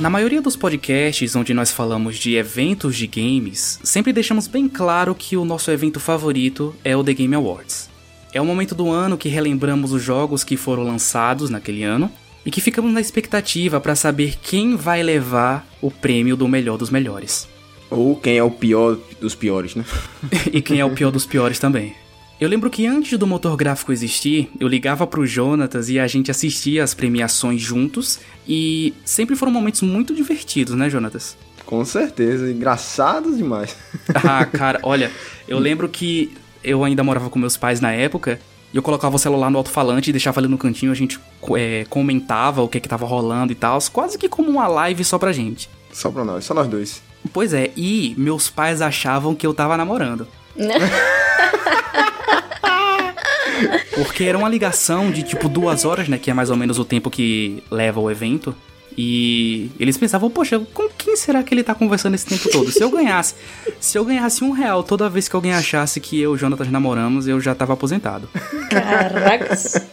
[0.00, 5.14] Na maioria dos podcasts onde nós falamos de eventos de games, sempre deixamos bem claro
[5.14, 7.90] que o nosso evento favorito é o The Game Awards.
[8.32, 12.10] É o momento do ano que relembramos os jogos que foram lançados naquele ano
[12.46, 16.88] e que ficamos na expectativa para saber quem vai levar o prêmio do melhor dos
[16.88, 17.46] melhores.
[17.90, 19.84] Ou quem é o pior dos piores, né?
[20.50, 21.94] e quem é o pior dos piores também.
[22.40, 26.30] Eu lembro que antes do motor gráfico existir, eu ligava pro Jonatas e a gente
[26.30, 28.18] assistia as premiações juntos
[28.48, 31.36] e sempre foram momentos muito divertidos, né, Jonatas?
[31.66, 33.76] Com certeza, engraçados demais.
[34.24, 35.12] ah, cara, olha,
[35.46, 36.32] eu lembro que
[36.64, 38.40] eu ainda morava com meus pais na época
[38.72, 41.20] e eu colocava o celular no alto-falante e deixava ali no cantinho, a gente
[41.58, 45.18] é, comentava o que que tava rolando e tal, quase que como uma live só
[45.18, 45.68] pra gente.
[45.92, 47.02] Só pra nós, só nós dois.
[47.34, 50.26] Pois é, e meus pais achavam que eu tava namorando.
[53.94, 56.18] Porque era uma ligação de tipo duas horas, né?
[56.18, 58.54] Que é mais ou menos o tempo que leva o evento.
[58.96, 62.70] E eles pensavam, poxa, com quem será que ele tá conversando esse tempo todo?
[62.70, 63.34] Se eu ganhasse,
[63.78, 66.70] se eu ganhasse um real toda vez que alguém achasse que eu e o Jonathan
[66.70, 68.28] namoramos, eu já tava aposentado.
[68.68, 69.86] Caracas.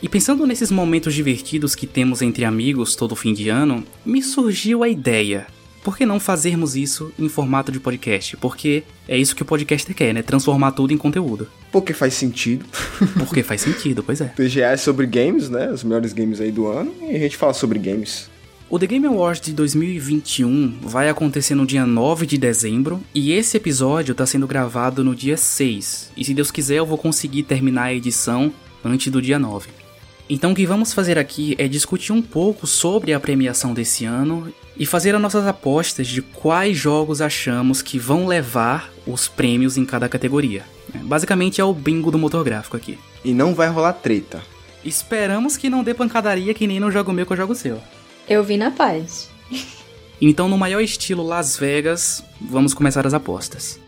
[0.00, 4.82] E pensando nesses momentos divertidos que temos entre amigos todo fim de ano, me surgiu
[4.82, 5.46] a ideia
[5.84, 8.38] por que não fazermos isso em formato de podcast?
[8.38, 10.22] Porque é isso que o podcaster quer, né?
[10.22, 11.46] Transformar tudo em conteúdo.
[11.70, 12.64] Porque faz sentido.
[13.18, 14.28] Porque faz sentido, pois é.
[14.28, 15.70] TGA é sobre games, né?
[15.70, 16.92] Os melhores games aí do ano.
[17.02, 18.30] E a gente fala sobre games.
[18.70, 23.58] O The Game Awards de 2021 vai acontecer no dia 9 de dezembro e esse
[23.58, 26.12] episódio está sendo gravado no dia 6.
[26.16, 28.50] E se Deus quiser, eu vou conseguir terminar a edição
[28.82, 29.83] antes do dia 9.
[30.28, 34.52] Então o que vamos fazer aqui é discutir um pouco sobre a premiação desse ano
[34.76, 39.84] e fazer as nossas apostas de quais jogos achamos que vão levar os prêmios em
[39.84, 40.64] cada categoria.
[41.02, 42.98] Basicamente é o bingo do motor gráfico aqui.
[43.24, 44.42] E não vai rolar treta.
[44.84, 47.80] Esperamos que não dê pancadaria que nem no jogo meu que eu jogo seu.
[48.28, 49.30] Eu vi na paz.
[50.20, 53.80] Então, no maior estilo Las Vegas, vamos começar as apostas.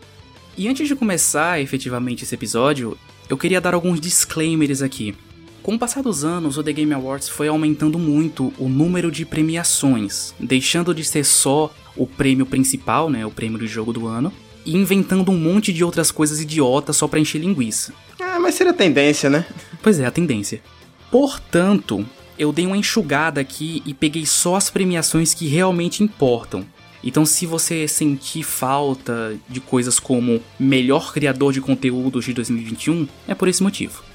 [0.57, 2.97] E antes de começar efetivamente esse episódio,
[3.29, 5.15] eu queria dar alguns disclaimers aqui.
[5.67, 9.25] Com o passar dos anos, o The Game Awards foi aumentando muito o número de
[9.25, 14.31] premiações, deixando de ser só o prêmio principal, né, o prêmio de jogo do ano,
[14.65, 17.93] e inventando um monte de outras coisas idiotas só pra encher linguiça.
[18.17, 19.45] Ah, mas seria a tendência, né?
[19.83, 20.61] Pois é, a tendência.
[21.11, 22.05] Portanto,
[22.39, 26.65] eu dei uma enxugada aqui e peguei só as premiações que realmente importam.
[27.03, 33.35] Então, se você sentir falta de coisas como melhor criador de conteúdos de 2021, é
[33.35, 34.06] por esse motivo.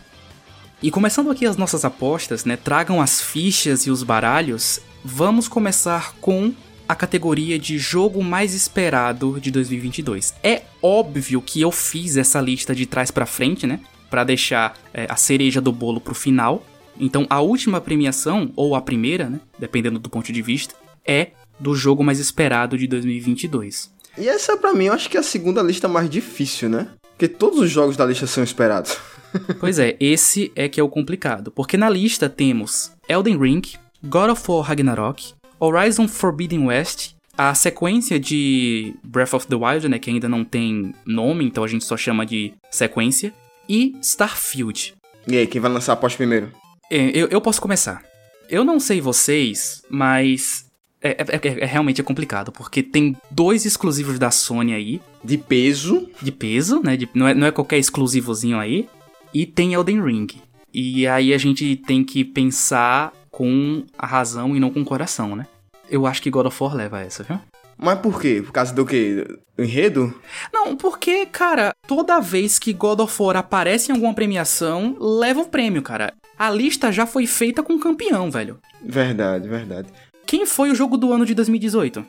[0.82, 2.56] E começando aqui as nossas apostas, né?
[2.56, 4.80] Tragam as fichas e os baralhos.
[5.04, 6.52] Vamos começar com
[6.88, 10.34] a categoria de jogo mais esperado de 2022.
[10.42, 13.78] É óbvio que eu fiz essa lista de trás para frente, né?
[14.10, 16.66] Para deixar é, a cereja do bolo pro final.
[16.98, 19.40] Então, a última premiação, ou a primeira, né?
[19.56, 20.74] Dependendo do ponto de vista,
[21.06, 21.28] é
[21.60, 23.88] do jogo mais esperado de 2022.
[24.18, 26.88] E essa, para mim, eu acho que é a segunda lista mais difícil, né?
[27.12, 28.98] Porque todos os jogos da lista são esperados.
[29.60, 31.50] pois é, esse é que é o complicado.
[31.50, 33.62] Porque na lista temos Elden Ring,
[34.02, 39.98] God of War Ragnarok, Horizon Forbidden West, a sequência de Breath of the Wild, né,
[39.98, 43.32] que ainda não tem nome, então a gente só chama de sequência,
[43.68, 44.94] e Starfield.
[45.26, 46.50] E aí, quem vai lançar a pós primeiro?
[46.90, 48.02] É, eu, eu posso começar.
[48.50, 50.66] Eu não sei vocês, mas
[51.00, 55.00] é, é, é, é, realmente é complicado, porque tem dois exclusivos da Sony aí.
[55.22, 56.08] De peso.
[56.20, 56.96] De peso, né?
[56.96, 58.88] De, não, é, não é qualquer exclusivozinho aí
[59.32, 60.28] e tem Elden Ring.
[60.72, 65.36] E aí a gente tem que pensar com a razão e não com o coração,
[65.36, 65.46] né?
[65.90, 67.38] Eu acho que God of War leva essa, viu?
[67.76, 68.40] Mas por quê?
[68.44, 69.26] Por causa do quê?
[69.56, 70.14] Do enredo?
[70.52, 75.48] Não, porque, cara, toda vez que God of War aparece em alguma premiação, leva o
[75.48, 76.14] prêmio, cara.
[76.38, 78.58] A lista já foi feita com campeão, velho.
[78.82, 79.88] Verdade, verdade.
[80.24, 82.04] Quem foi o jogo do ano de 2018?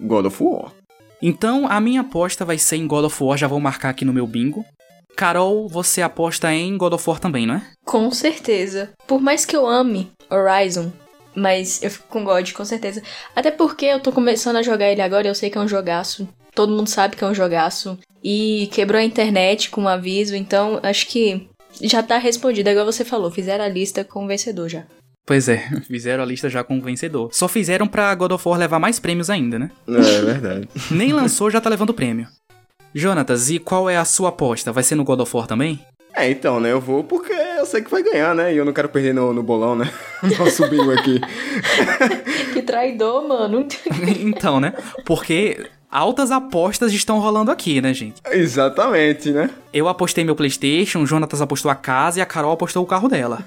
[0.00, 0.72] God of War.
[1.20, 4.12] Então, a minha aposta vai ser em God of War, já vou marcar aqui no
[4.12, 4.64] meu bingo.
[5.18, 7.66] Carol, você aposta em God of War também, não é?
[7.84, 8.90] Com certeza.
[9.04, 10.92] Por mais que eu ame Horizon,
[11.34, 13.02] mas eu fico com God, com certeza.
[13.34, 15.66] Até porque eu tô começando a jogar ele agora e eu sei que é um
[15.66, 16.28] jogaço.
[16.54, 17.98] Todo mundo sabe que é um jogaço.
[18.22, 21.48] E quebrou a internet com um aviso, então acho que
[21.82, 22.70] já tá respondido.
[22.70, 24.84] Igual você falou, fizeram a lista com o vencedor já.
[25.26, 27.30] Pois é, fizeram a lista já com o vencedor.
[27.32, 29.72] Só fizeram pra God of War levar mais prêmios ainda, né?
[29.88, 30.68] É, verdade.
[30.92, 32.28] Nem lançou, já tá levando prêmio.
[32.98, 34.72] Jonatas, e qual é a sua aposta?
[34.72, 35.80] Vai ser no God of War também?
[36.14, 36.72] É, então, né?
[36.72, 38.52] Eu vou porque eu sei que vai ganhar, né?
[38.52, 39.88] E eu não quero perder no, no bolão, né?
[40.36, 41.20] Nosso bingo aqui.
[42.52, 43.64] que traidor, mano.
[44.20, 44.72] então, né?
[45.06, 48.20] Porque altas apostas estão rolando aqui, né, gente?
[48.32, 49.48] Exatamente, né?
[49.72, 53.08] Eu apostei meu PlayStation, o Jonatas apostou a casa e a Carol apostou o carro
[53.08, 53.44] dela.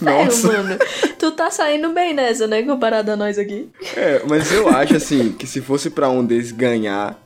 [0.00, 0.78] tá Sério, mano.
[1.18, 2.62] Tu tá saindo bem nessa, né?
[2.62, 3.68] Comparado a nós aqui.
[3.94, 7.20] É, mas eu acho assim que se fosse pra um deles ganhar,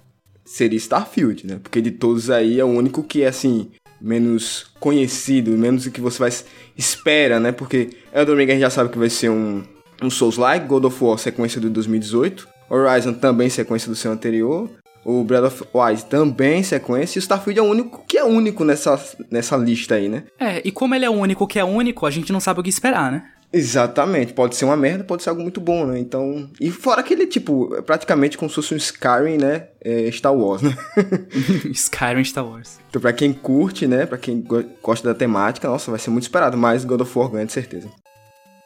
[0.44, 1.60] seria Starfield, né?
[1.62, 3.70] Porque de todos aí é o único que é assim
[4.00, 6.30] menos conhecido, menos o que você vai
[6.76, 7.52] espera, né?
[7.52, 9.62] Porque Elden Ring a gente já sabe que vai ser um
[10.02, 14.68] um Souls-like, God of War sequência do 2018, Horizon também sequência do seu anterior,
[15.04, 18.64] o Breath of Wild também sequência, e o Starfield é o único que é único
[18.64, 18.98] nessa,
[19.30, 20.24] nessa lista aí, né?
[20.38, 22.62] É, e como ele é o único que é único, a gente não sabe o
[22.62, 23.30] que esperar, né?
[23.54, 25.96] Exatamente, pode ser uma merda, pode ser algo muito bom, né?
[25.98, 26.50] Então.
[26.60, 29.68] E fora aquele, tipo, é praticamente como se fosse um Skyrim, né?
[29.80, 30.76] É Star Wars, né?
[31.70, 32.80] Skyrim Star Wars.
[32.90, 34.06] Então, pra quem curte, né?
[34.06, 34.44] Pra quem
[34.82, 37.88] gosta da temática, nossa, vai ser muito esperado, mas God of War ganha de certeza.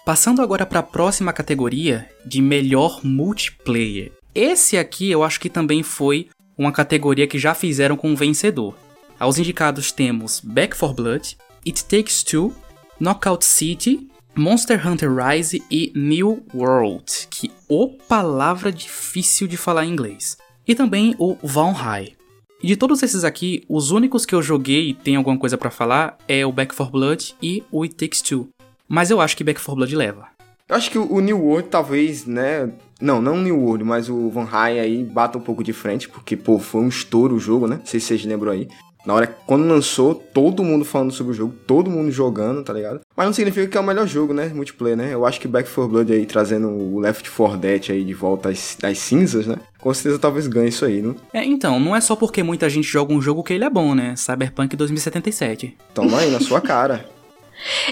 [0.07, 4.13] Passando agora para a próxima categoria de melhor multiplayer.
[4.35, 8.75] Esse aqui eu acho que também foi uma categoria que já fizeram com um vencedor.
[9.21, 11.37] Aos indicados temos Back 4 Blood,
[11.67, 12.55] It Takes Two,
[12.99, 14.09] Knockout City,
[14.39, 20.39] Monster Hunter Rise e New World, que o palavra difícil de falar em inglês.
[20.65, 22.15] E também o Valheim.
[22.63, 26.17] De todos esses aqui, os únicos que eu joguei e tem alguma coisa para falar
[26.29, 28.49] é o Back 4 Blood e o It Takes Two.
[28.89, 30.29] Mas eu acho que Back 4 Blood leva.
[30.69, 32.71] Eu acho que o New World talvez, né?
[33.01, 36.09] Não, não o New World, mas o Van High aí bata um pouco de frente,
[36.09, 37.79] porque, pô, foi um estouro o jogo, né?
[37.79, 38.69] Não sei se vocês lembram aí.
[39.07, 43.01] Na hora quando lançou, todo mundo falando sobre o jogo, todo mundo jogando, tá ligado?
[43.17, 44.49] Mas não significa que é o melhor jogo, né?
[44.49, 45.15] Multiplayer, né?
[45.15, 48.51] Eu acho que Back 4 Blood aí trazendo o Left 4 Dead aí de volta
[48.51, 49.57] às, às cinzas, né?
[49.81, 51.15] Com certeza talvez ganhe isso aí, né?
[51.33, 53.95] É, então, não é só porque muita gente joga um jogo que ele é bom,
[53.95, 54.15] né?
[54.17, 55.77] Cyberpunk 2077.
[55.95, 57.09] Toma aí, na sua cara.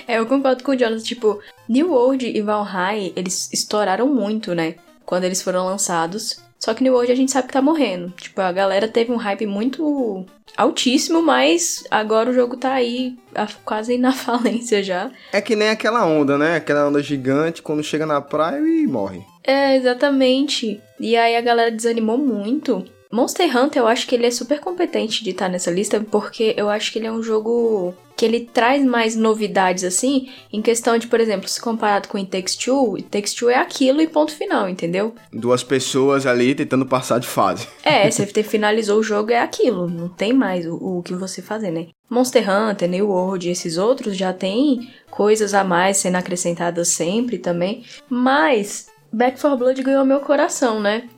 [0.07, 4.77] É, eu concordo com o Jonas, tipo, New World e Valheim, eles estouraram muito, né?
[5.05, 6.41] Quando eles foram lançados.
[6.59, 8.11] Só que New World a gente sabe que tá morrendo.
[8.17, 10.25] Tipo, a galera teve um hype muito
[10.57, 13.17] altíssimo, mas agora o jogo tá aí
[13.65, 15.11] quase na falência já.
[15.33, 16.57] É que nem aquela onda, né?
[16.57, 19.23] Aquela onda gigante quando chega na praia e morre.
[19.45, 20.81] É, exatamente.
[20.99, 22.85] E aí a galera desanimou muito.
[23.17, 26.69] Monster Hunter, eu acho que ele é super competente de estar nessa lista, porque eu
[26.69, 31.07] acho que ele é um jogo que ele traz mais novidades assim, em questão de,
[31.07, 34.33] por exemplo, se comparado com It Takes Two, It Takes Two é aquilo e ponto
[34.33, 35.15] final, entendeu?
[35.33, 37.67] Duas pessoas ali tentando passar de fase.
[37.83, 41.71] É, você finalizou o jogo é aquilo, não tem mais o, o que você fazer,
[41.71, 41.87] né?
[42.11, 47.39] Monster Hunter, New World e esses outros já tem coisas a mais sendo acrescentadas sempre
[47.39, 51.09] também, mas Back 4 Blood ganhou meu coração, né?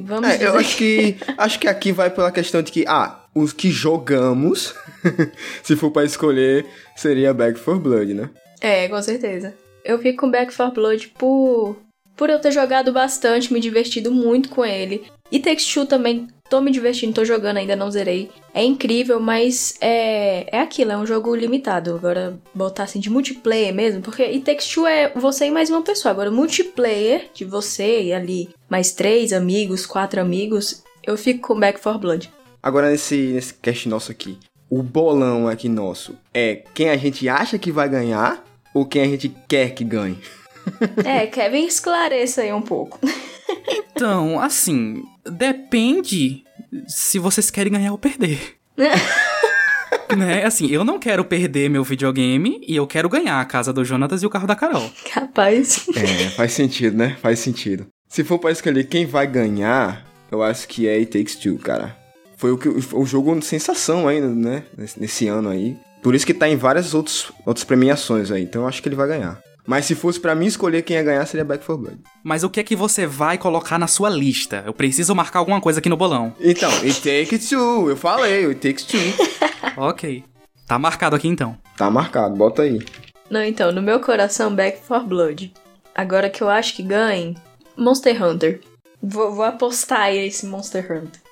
[0.00, 3.52] Vamos é, eu acho que acho que aqui vai pela questão de que ah, os
[3.52, 4.74] que jogamos,
[5.62, 8.30] se for para escolher, seria Back 4 Blood, né?
[8.60, 9.54] É, com certeza.
[9.84, 11.76] Eu fico com Back 4 Blood por
[12.16, 15.02] por eu ter jogado bastante, me divertido muito com ele.
[15.32, 18.30] E Takes Two também tô me divertindo, tô jogando, ainda não zerei.
[18.52, 21.94] É incrível, mas é, é aquilo, é um jogo limitado.
[21.94, 26.12] Agora, botar assim de multiplayer mesmo, porque Takes Two é você e mais uma pessoa.
[26.12, 31.80] Agora, multiplayer de você e ali mais três amigos, quatro amigos, eu fico com Back
[31.80, 32.30] 4 Blood.
[32.62, 34.38] Agora, nesse, nesse cast nosso aqui,
[34.70, 39.06] o bolão aqui nosso é quem a gente acha que vai ganhar ou quem a
[39.06, 40.18] gente quer que ganhe?
[41.04, 42.98] É, Kevin, esclareça aí um pouco.
[43.94, 46.43] Então, assim, depende
[46.86, 48.56] se vocês querem ganhar ou perder.
[50.16, 50.44] né?
[50.44, 54.22] Assim, eu não quero perder meu videogame e eu quero ganhar a casa do Jonatas
[54.22, 54.90] e o carro da Carol.
[55.12, 55.86] Capaz.
[55.94, 57.16] É, faz sentido, né?
[57.20, 57.86] Faz sentido.
[58.08, 61.96] Se for pra escolher quem vai ganhar, eu acho que é It Takes Two, cara.
[62.36, 64.64] Foi o, que, o jogo de sensação ainda, né?
[64.76, 65.76] Nesse, nesse ano aí.
[66.02, 68.42] Por isso que tá em várias outros, outras premiações aí.
[68.42, 69.40] Então eu acho que ele vai ganhar.
[69.66, 72.00] Mas se fosse para mim escolher quem ia ganhar, seria Back 4 Blood.
[72.22, 74.62] Mas o que é que você vai colocar na sua lista?
[74.66, 76.34] Eu preciso marcar alguma coisa aqui no bolão.
[76.38, 77.88] Então, It Takes Two.
[77.88, 79.00] Eu falei, It Takes Two.
[79.76, 80.22] ok.
[80.66, 81.56] Tá marcado aqui então.
[81.76, 82.78] Tá marcado, bota aí.
[83.30, 85.52] Não, então, no meu coração, Back 4 Blood.
[85.94, 87.34] Agora que eu acho que ganhe,
[87.76, 88.60] Monster Hunter.
[89.02, 91.23] Vou, vou apostar aí esse Monster Hunter.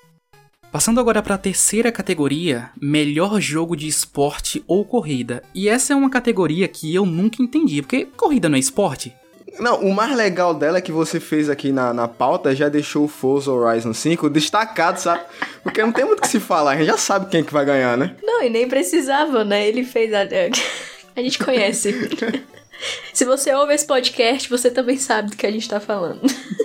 [0.73, 5.43] Passando agora para a terceira categoria, melhor jogo de esporte ou corrida.
[5.55, 9.15] E essa é uma categoria que eu nunca entendi, porque corrida não é esporte?
[9.61, 13.05] Não, o mais legal dela é que você fez aqui na, na pauta, já deixou
[13.05, 15.21] o Forza Horizon 5 destacado, sabe?
[15.63, 17.53] Porque não tem muito o que se falar, a gente já sabe quem é que
[17.53, 18.17] vai ganhar, né?
[18.23, 19.69] Não, e nem precisava, né?
[19.69, 20.23] Ele fez a...
[21.15, 21.93] A gente conhece.
[23.13, 26.21] Se você ouve esse podcast, você também sabe do que a gente tá falando.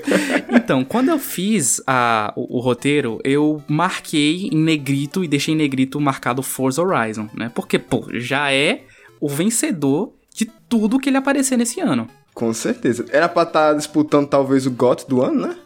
[0.50, 5.58] então, quando eu fiz a, o, o, roteiro, eu marquei em negrito e deixei em
[5.58, 7.52] negrito marcado Forza Horizon, né?
[7.54, 8.84] Porque, pô, já é
[9.20, 12.08] o vencedor de tudo que ele aparecer nesse ano.
[12.34, 13.06] Com certeza.
[13.12, 15.58] Era pra estar tá disputando talvez o GOT do ano, né?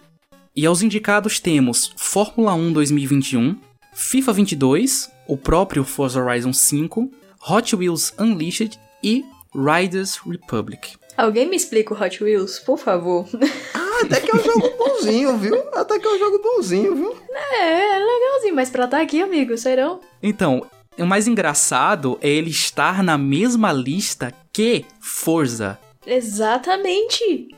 [0.55, 3.57] E aos indicados temos Fórmula 1 2021,
[3.93, 7.09] FIFA 22, o próprio Forza Horizon 5,
[7.49, 10.95] Hot Wheels Unleashed e Riders Republic.
[11.17, 13.27] Alguém me explica o Hot Wheels, por favor?
[13.73, 15.63] Ah, até que é um jogo bonzinho, viu?
[15.73, 17.17] Até que é um jogo bonzinho, viu?
[17.31, 19.99] É, é legalzinho, mas pra estar tá aqui, amigo, serão?
[20.23, 20.65] Então,
[20.97, 25.77] o mais engraçado é ele estar na mesma lista que Forza.
[26.05, 27.49] Exatamente.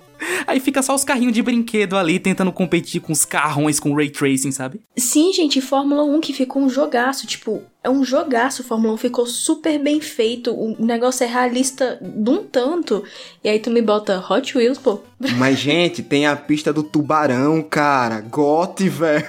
[0.46, 4.10] Aí fica só os carrinhos de brinquedo ali tentando competir com os carrões com ray
[4.10, 4.82] tracing, sabe?
[4.96, 8.64] Sim, gente, Fórmula 1 que ficou um jogaço, tipo, é um jogaço.
[8.64, 10.54] Fórmula 1 ficou super bem feito.
[10.54, 13.04] O negócio é realista de um tanto.
[13.44, 15.02] E aí tu me bota Hot Wheels, pô.
[15.38, 18.22] Mas, gente, tem a pista do tubarão, cara.
[18.22, 19.26] Gote, velho.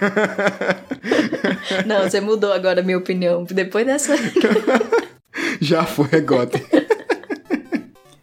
[1.86, 3.44] Não, você mudou agora a minha opinião.
[3.44, 4.14] Depois dessa.
[5.60, 6.62] Já foi, Gote.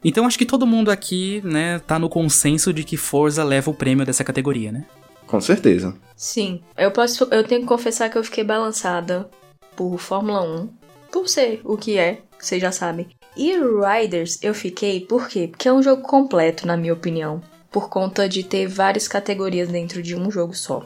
[0.04, 3.74] Então acho que todo mundo aqui, né, tá no consenso de que Forza leva o
[3.74, 4.86] prêmio dessa categoria, né?
[5.28, 5.96] Com certeza.
[6.16, 6.62] Sim.
[6.78, 7.24] Eu posso.
[7.32, 9.30] Eu tenho que confessar que eu fiquei balançada
[9.76, 10.70] por Fórmula 1.
[11.12, 13.08] Por ser o que é, vocês já sabem.
[13.36, 15.48] E Riders eu fiquei, por quê?
[15.50, 17.42] Porque é um jogo completo, na minha opinião.
[17.72, 20.86] Por conta de ter várias categorias dentro de um jogo só.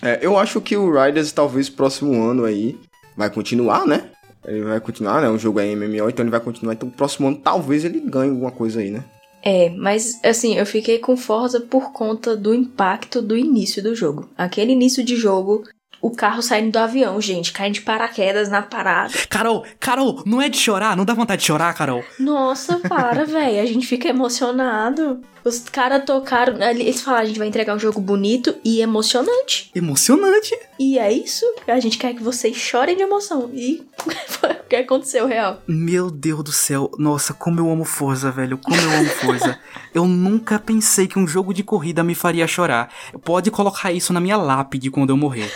[0.00, 2.78] É, eu acho que o Riders talvez próximo ano aí
[3.14, 4.10] vai continuar, né?
[4.44, 5.28] Ele vai continuar, né?
[5.28, 6.74] O jogo é MMO, então ele vai continuar.
[6.74, 9.04] Então, próximo ano, talvez ele ganhe alguma coisa aí, né?
[9.42, 14.28] É, mas assim, eu fiquei com Forza por conta do impacto do início do jogo.
[14.38, 15.64] Aquele início de jogo
[16.02, 19.14] o carro saindo do avião, gente, caindo de paraquedas na parada.
[19.30, 20.96] Carol, Carol, não é de chorar?
[20.96, 22.04] Não dá vontade de chorar, Carol?
[22.18, 23.62] Nossa, para, velho.
[23.62, 25.20] A gente fica emocionado.
[25.44, 26.60] Os caras tocaram.
[26.60, 29.70] Eles falaram, a gente vai entregar um jogo bonito e emocionante.
[29.74, 30.58] Emocionante.
[30.78, 31.46] E é isso.
[31.68, 33.48] A gente quer que vocês chorem de emoção.
[33.54, 33.86] E
[34.72, 35.62] que aconteceu, real.
[35.68, 36.90] Meu Deus do céu.
[36.98, 38.56] Nossa, como eu amo Forza, velho.
[38.56, 39.58] Como eu amo Forza.
[39.92, 42.90] eu nunca pensei que um jogo de corrida me faria chorar.
[43.22, 45.52] Pode colocar isso na minha lápide quando eu morrer.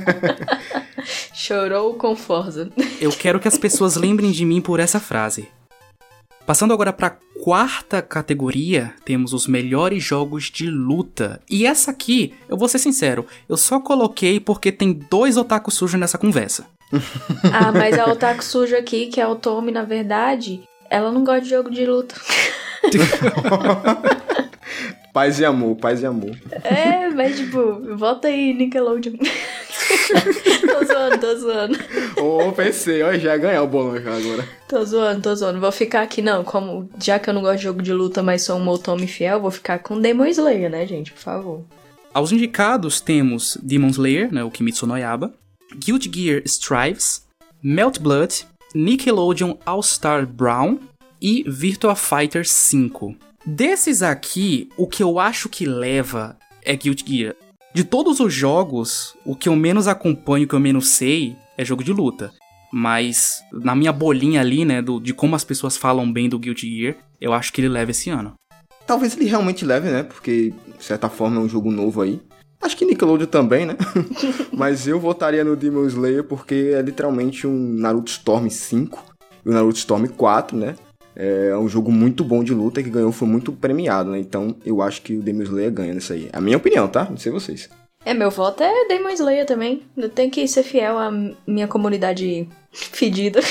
[1.32, 2.70] Chorou com Forza.
[3.00, 5.48] Eu quero que as pessoas lembrem de mim por essa frase.
[6.44, 11.40] Passando agora para a quarta categoria, temos os melhores jogos de luta.
[11.48, 15.98] E essa aqui, eu vou ser sincero, eu só coloquei porque tem dois otaku sujos
[15.98, 16.66] nessa conversa.
[17.52, 21.42] ah, mas a otaku suja aqui, que é o Tommy, na verdade, ela não gosta
[21.42, 22.14] de jogo de luta.
[25.12, 26.36] paz e amor, paz e amor.
[26.64, 29.14] É, mas tipo, volta aí, Nickelodeon.
[30.66, 31.78] tô zoando, tô zoando.
[32.20, 34.48] Ô, oh, pensei, ó, já ia ganhar o bolão já agora.
[34.68, 35.60] Tô zoando, tô zoando.
[35.60, 38.42] Vou ficar aqui, não, como, já que eu não gosto de jogo de luta, mas
[38.42, 41.64] sou um Motomi fiel, vou ficar com Demon Slayer, né, gente, por favor.
[42.12, 45.32] Aos indicados temos Demon Slayer, né, o Kimitsu no Yaba,
[45.76, 47.26] Guilty Gear Strives,
[47.62, 50.78] Melt Blood, Nickelodeon All-Star Brown
[51.20, 53.14] e Virtua Fighter 5.
[53.44, 57.34] Desses aqui, o que eu acho que leva é Guilty Gear.
[57.72, 61.64] De todos os jogos, o que eu menos acompanho, o que eu menos sei, é
[61.64, 62.32] jogo de luta.
[62.72, 66.78] Mas na minha bolinha ali, né, do, de como as pessoas falam bem do Guilty
[66.78, 68.34] Gear, eu acho que ele leva esse ano.
[68.86, 70.02] Talvez ele realmente leve, né?
[70.02, 72.20] Porque, de certa forma, é um jogo novo aí.
[72.60, 73.76] Acho que Nickelodeon também, né?
[74.52, 79.02] Mas eu votaria no Demon Slayer porque é literalmente um Naruto Storm 5
[79.44, 80.76] e o Naruto Storm 4, né?
[81.16, 84.18] É um jogo muito bom de luta que ganhou, foi muito premiado, né?
[84.18, 86.28] Então eu acho que o Demon Slayer ganha nisso aí.
[86.32, 87.06] A minha opinião, tá?
[87.08, 87.68] Não sei vocês.
[88.04, 89.82] É, meu voto é Demon Slayer também.
[89.96, 91.10] Eu tenho que ser fiel à
[91.46, 93.40] minha comunidade fedida.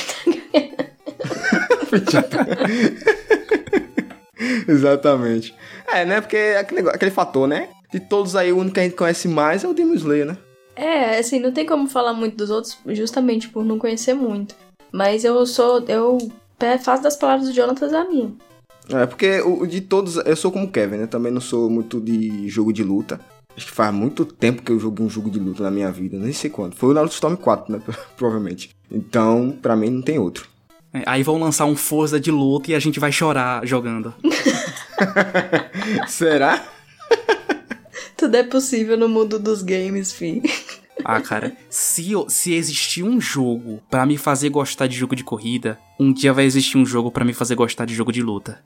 [4.67, 5.53] Exatamente.
[5.87, 6.21] É, né?
[6.21, 7.69] Porque aquele, aquele fator, né?
[7.91, 10.37] De todos aí, o único que a gente conhece mais é o Demon Slayer, né?
[10.75, 14.55] É, assim, não tem como falar muito dos outros justamente por não conhecer muito.
[14.91, 15.83] Mas eu sou.
[15.87, 16.17] Eu
[16.81, 18.31] faço das palavras do Jonathan a minha.
[18.89, 21.07] É, porque o, de todos, eu sou como Kevin, né?
[21.07, 23.19] Também não sou muito de jogo de luta.
[23.55, 26.17] Acho que faz muito tempo que eu joguei um jogo de luta na minha vida,
[26.17, 26.75] nem sei quando.
[26.75, 27.81] Foi o Naruto Storm 4, né?
[28.15, 28.69] Provavelmente.
[28.89, 30.47] Então, pra mim, não tem outro.
[30.93, 34.13] É, aí vão lançar um Forza de luta e a gente vai chorar jogando.
[36.07, 36.63] Será?
[38.19, 40.41] Tudo é possível no mundo dos games, fi.
[41.05, 45.79] Ah, cara, se, se existir um jogo para me fazer gostar de jogo de corrida,
[45.97, 48.61] um dia vai existir um jogo para me fazer gostar de jogo de luta.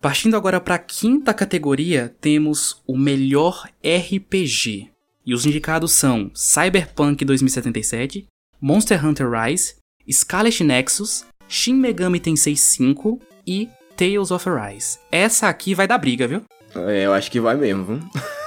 [0.00, 4.88] Partindo agora para a quinta categoria, temos o melhor RPG.
[5.26, 8.26] E os indicados são Cyberpunk 2077,
[8.58, 9.74] Monster Hunter Rise,
[10.10, 14.98] Scarlet Nexus, Shin Megami Tensei 5 e Tales of Arise.
[15.12, 16.42] Essa aqui vai dar briga, viu?
[16.74, 18.00] É, eu acho que vai mesmo, viu?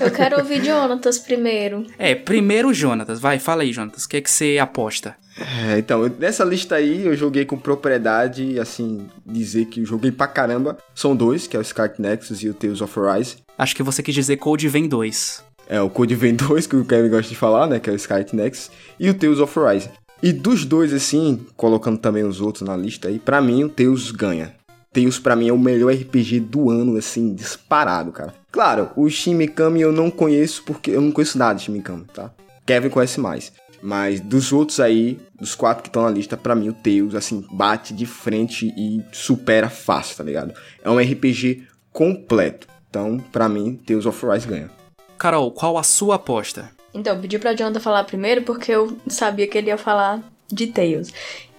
[0.00, 1.86] Eu quero ouvir Jonatas primeiro.
[1.98, 3.18] É, primeiro Jonatas.
[3.18, 4.04] Vai, fala aí, Jonatas.
[4.04, 5.16] O que é que você aposta?
[5.36, 10.26] É, então, nessa lista aí eu joguei com propriedade, assim, dizer que eu joguei pra
[10.26, 10.76] caramba.
[10.94, 13.36] São dois, que é o Skype Nexus e o Tales of Rise.
[13.56, 15.44] Acho que você quis dizer Code Vem 2.
[15.68, 17.96] É, o Code Vem 2, que o Kevin gosta de falar, né, que é o
[17.96, 19.90] Skype Nexus, e o Tales of Rise.
[20.22, 24.10] E dos dois, assim, colocando também os outros na lista aí, pra mim o Teus
[24.10, 24.57] ganha.
[24.98, 28.34] Teus pra mim é o melhor RPG do ano, assim, disparado, cara.
[28.50, 32.04] Claro, o Shin Mikami eu não conheço porque eu não conheço nada de Shin Mikami,
[32.12, 32.32] tá?
[32.66, 33.52] Kevin conhece mais.
[33.80, 37.46] Mas dos outros aí, dos quatro que estão na lista, para mim o Teus, assim,
[37.48, 40.52] bate de frente e supera fácil, tá ligado?
[40.82, 42.66] É um RPG completo.
[42.90, 44.68] Então, para mim, Tales of Rise ganha.
[45.16, 46.72] Carol, qual a sua aposta?
[46.92, 50.20] Então, pedi pra Jonathan falar primeiro porque eu sabia que ele ia falar
[50.52, 51.12] de Tales.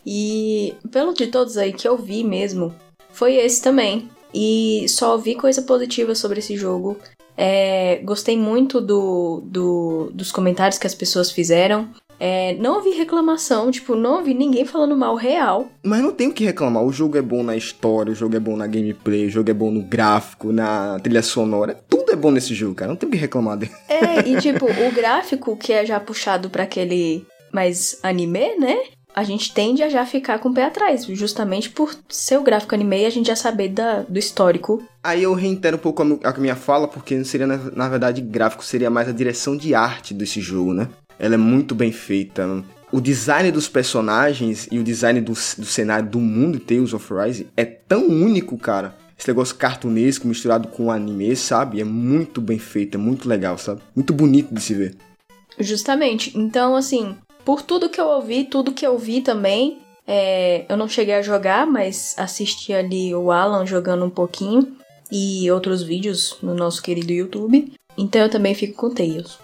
[0.05, 2.75] E pelo de todos aí que eu vi mesmo,
[3.11, 4.09] foi esse também.
[4.33, 6.97] E só vi coisa positiva sobre esse jogo.
[7.35, 11.89] É, gostei muito do, do, dos comentários que as pessoas fizeram.
[12.19, 15.69] É, não ouvi reclamação, tipo, não ouvi ninguém falando mal real.
[15.81, 16.83] Mas não tem o que reclamar.
[16.83, 19.53] O jogo é bom na história, o jogo é bom na gameplay, o jogo é
[19.53, 21.79] bom no gráfico, na trilha sonora.
[21.87, 22.89] Tudo é bom nesse jogo, cara.
[22.89, 23.71] Não tem o que reclamar dele.
[23.87, 28.77] É, e tipo, o gráfico que é já puxado para aquele mais anime, né?
[29.13, 32.75] A gente tende a já ficar com o pé atrás, justamente por ser o gráfico
[32.75, 34.83] anime e a gente já saber da, do histórico.
[35.03, 38.63] Aí eu reitero um pouco a, minha fala, porque não seria, na, na verdade, gráfico,
[38.63, 40.87] seria mais a direção de arte desse jogo, né?
[41.17, 42.63] Ela é muito bem feita.
[42.91, 47.47] O design dos personagens e o design do, do cenário do mundo Tales of Rise
[47.55, 48.95] é tão único, cara.
[49.17, 51.81] Esse negócio cartunesco misturado com anime, sabe?
[51.81, 53.81] É muito bem feito, é muito legal, sabe?
[53.93, 54.95] Muito bonito de se ver.
[55.59, 56.37] Justamente.
[56.37, 57.15] Então, assim,
[57.49, 61.23] por tudo que eu ouvi, tudo que eu vi também, é, eu não cheguei a
[61.23, 64.77] jogar, mas assisti ali o Alan jogando um pouquinho
[65.11, 67.73] e outros vídeos no nosso querido YouTube.
[67.97, 69.39] Então eu também fico com Tails.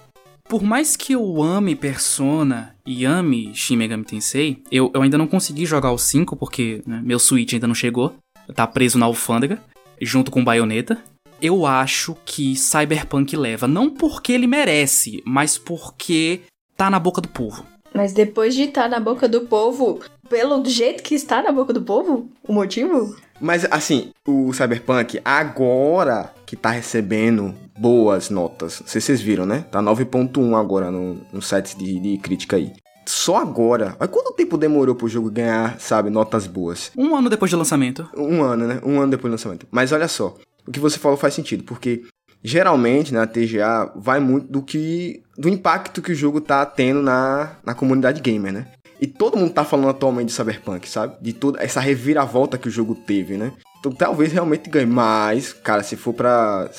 [0.47, 5.25] Por mais que eu ame Persona e ame Shin Megami Tensei, eu, eu ainda não
[5.25, 8.13] consegui jogar o 5 porque né, meu Switch ainda não chegou.
[8.53, 9.60] Tá preso na alfândega,
[9.99, 10.99] junto com Bayonetta.
[11.41, 16.41] Eu acho que Cyberpunk leva, não porque ele merece, mas porque
[16.77, 17.65] tá na boca do povo.
[17.95, 21.71] Mas depois de estar tá na boca do povo, pelo jeito que está na boca
[21.71, 23.15] do povo, o motivo?
[23.39, 28.81] Mas assim, o Cyberpunk agora que tá recebendo boas notas.
[28.81, 29.65] Não sei se vocês viram, né?
[29.71, 32.73] Tá 9.1 agora no, no site de, de crítica aí.
[33.05, 33.95] Só agora.
[33.99, 36.91] Mas quanto tempo demorou pro jogo ganhar, sabe, notas boas?
[36.97, 38.10] Um ano depois do lançamento.
[38.17, 38.81] Um ano, né?
[38.84, 39.67] Um ano depois do lançamento.
[39.71, 40.36] Mas olha só,
[40.67, 42.03] o que você falou faz sentido, porque
[42.45, 47.01] geralmente na né, TGA vai muito do que do impacto que o jogo tá tendo
[47.01, 48.67] na, na comunidade gamer, né?
[49.01, 51.15] E todo mundo tá falando atualmente de Cyberpunk, sabe?
[51.19, 53.51] De toda essa reviravolta que o jogo teve, né?
[53.79, 54.86] Então talvez realmente ganhe.
[54.86, 56.69] Mas, cara, se for pra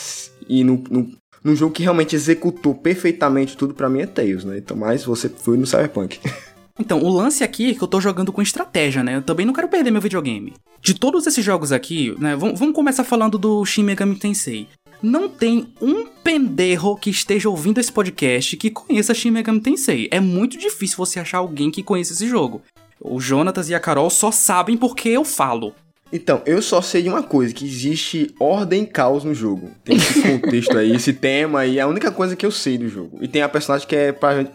[0.48, 1.10] ir no, no,
[1.42, 4.58] num jogo que realmente executou perfeitamente tudo para mim é Tails, né?
[4.58, 6.20] Então, mas você foi no Cyberpunk.
[6.78, 9.16] Então, o lance aqui é que eu tô jogando com estratégia, né?
[9.16, 10.52] Eu também não quero perder meu videogame.
[10.82, 12.36] De todos esses jogos aqui, né?
[12.36, 14.68] Vamos começar falando do Shin Megami Tensei
[15.02, 20.08] não tem um penderro que esteja ouvindo esse podcast que conheça Shin Megami Tensei.
[20.10, 22.62] É muito difícil você achar alguém que conheça esse jogo.
[23.00, 25.74] O Jonatas e a Carol só sabem porque eu falo.
[26.12, 29.70] Então, eu só sei de uma coisa, que existe ordem e caos no jogo.
[29.84, 32.88] Tem esse contexto aí, esse tema aí, é a única coisa que eu sei do
[32.88, 33.18] jogo.
[33.20, 34.14] E tem a personagem que é,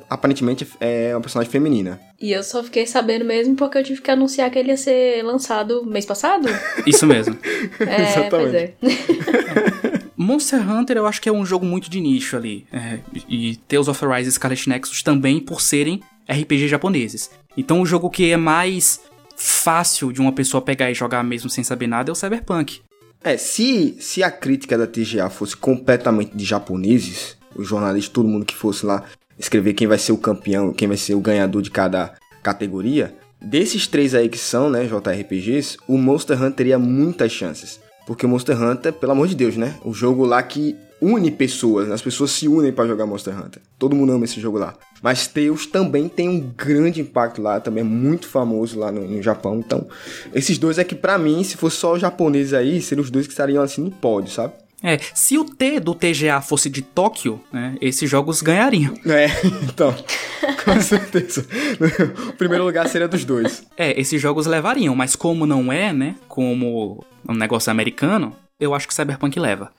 [0.10, 1.99] aparentemente, é uma personagem feminina.
[2.21, 5.23] E eu só fiquei sabendo mesmo porque eu tive que anunciar que ele ia ser
[5.23, 6.47] lançado mês passado.
[6.88, 7.38] Isso mesmo.
[7.82, 8.73] é, Exatamente.
[8.80, 8.93] pois
[9.84, 9.90] é.
[10.22, 12.66] Monster Hunter eu acho que é um jogo muito de nicho ali.
[12.72, 17.30] É, e Tales of Arise e Scarlet Nexus também por serem RPG japoneses.
[17.58, 19.02] Então o jogo que é mais
[19.36, 22.82] fácil de uma pessoa pegar e jogar mesmo sem saber nada é o Cyberpunk.
[23.24, 28.46] É, se, se a crítica da TGA fosse completamente de japoneses, os jornalistas, todo mundo
[28.46, 29.04] que fosse lá
[29.38, 33.88] escrever quem vai ser o campeão, quem vai ser o ganhador de cada categoria, desses
[33.88, 37.80] três aí que são, né, JRPGs, o Monster Hunter teria muitas chances.
[38.12, 39.76] Porque Monster Hunter, pelo amor de Deus, né?
[39.86, 43.62] O jogo lá que une pessoas, as pessoas se unem para jogar Monster Hunter.
[43.80, 44.76] Todo mundo ama esse jogo lá.
[45.02, 49.21] Mas Tails também tem um grande impacto lá, também é muito famoso lá no, no
[49.21, 49.60] Japão.
[49.60, 49.88] Então,
[50.34, 53.28] esses dois é que para mim, se fosse só o japonês aí, seriam os dois
[53.28, 54.56] que estariam assim no pódio, sabe?
[54.84, 58.96] É, se o T do TGA fosse de Tóquio, né, esses jogos ganhariam.
[59.06, 59.28] É,
[59.63, 59.96] então,
[60.63, 61.46] com certeza.
[62.30, 63.63] o primeiro lugar seria dos dois.
[63.78, 68.88] É, esses jogos levariam, mas como não é, né, como um negócio americano, eu acho
[68.88, 69.72] que Cyberpunk leva.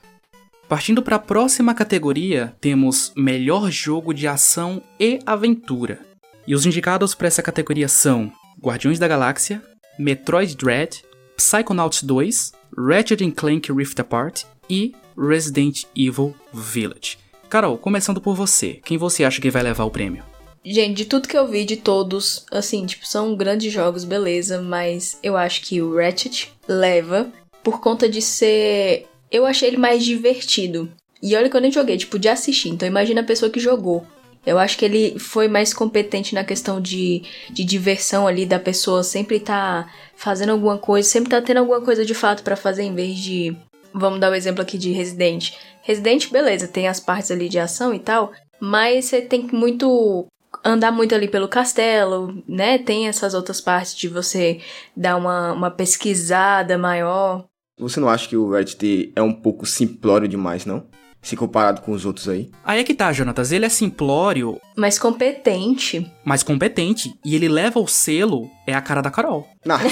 [0.69, 5.99] Partindo para a próxima categoria, temos Melhor Jogo de Ação e Aventura.
[6.47, 9.61] E os indicados para essa categoria são Guardiões da Galáxia,
[9.99, 11.03] Metroid Dread,
[11.35, 17.17] Psychonauts 2, Ratchet Clank Rift Apart e Resident Evil Village.
[17.49, 20.23] Carol, começando por você, quem você acha que vai levar o prêmio?
[20.65, 25.19] Gente, de tudo que eu vi de todos, assim, tipo, são grandes jogos, beleza, mas
[25.21, 27.29] eu acho que o Ratchet leva
[27.61, 29.05] por conta de ser.
[29.29, 30.89] Eu achei ele mais divertido.
[31.21, 32.69] E olha que eu nem joguei, tipo, de assistir.
[32.69, 34.05] Então imagina a pessoa que jogou.
[34.45, 39.03] Eu acho que ele foi mais competente na questão de, de diversão ali, da pessoa
[39.03, 42.93] sempre tá fazendo alguma coisa, sempre tá tendo alguma coisa de fato para fazer, em
[42.93, 43.55] vez de.
[43.93, 45.51] Vamos dar o um exemplo aqui de Resident.
[45.81, 50.25] Resident, beleza, tem as partes ali de ação e tal, mas você tem que muito
[50.63, 52.77] andar muito ali pelo castelo, né?
[52.77, 54.59] Tem essas outras partes de você
[54.95, 57.45] dar uma, uma pesquisada maior.
[57.77, 60.85] Você não acha que o Red é um pouco simplório demais, não?
[61.21, 62.51] Se comparado com os outros aí.
[62.63, 63.51] Aí é que tá, Jonatas.
[63.51, 64.59] Ele é simplório.
[64.75, 66.11] Mas competente.
[66.23, 67.13] Mas competente.
[67.23, 69.47] E ele leva o selo, é a cara da Carol.
[69.65, 69.85] Nada.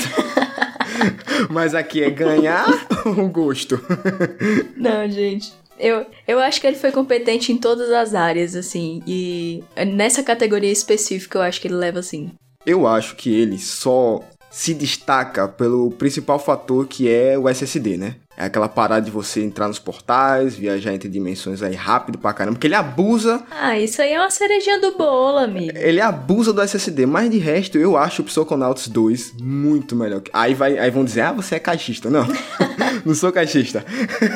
[1.50, 3.80] Mas aqui é ganhar o gosto.
[4.76, 5.54] Não, gente.
[5.80, 9.02] Eu, eu acho que ele foi competente em todas as áreas, assim.
[9.08, 12.32] E nessa categoria específica eu acho que ele leva assim.
[12.66, 18.16] Eu acho que ele só se destaca pelo principal fator que é o SSD, né?
[18.38, 22.56] É aquela parada de você entrar nos portais, viajar entre dimensões aí rápido pra caramba,
[22.56, 23.44] porque ele abusa.
[23.52, 25.78] Ah, isso aí é uma cerejinha do bolo, amigo.
[25.78, 30.22] Ele abusa do SSD, mas de resto eu acho o Psychonauts 2 muito melhor.
[30.34, 32.10] Aí, vai, aí vão dizer, ah, você é caixista.
[32.10, 32.26] Não,
[33.06, 33.86] não sou caixista.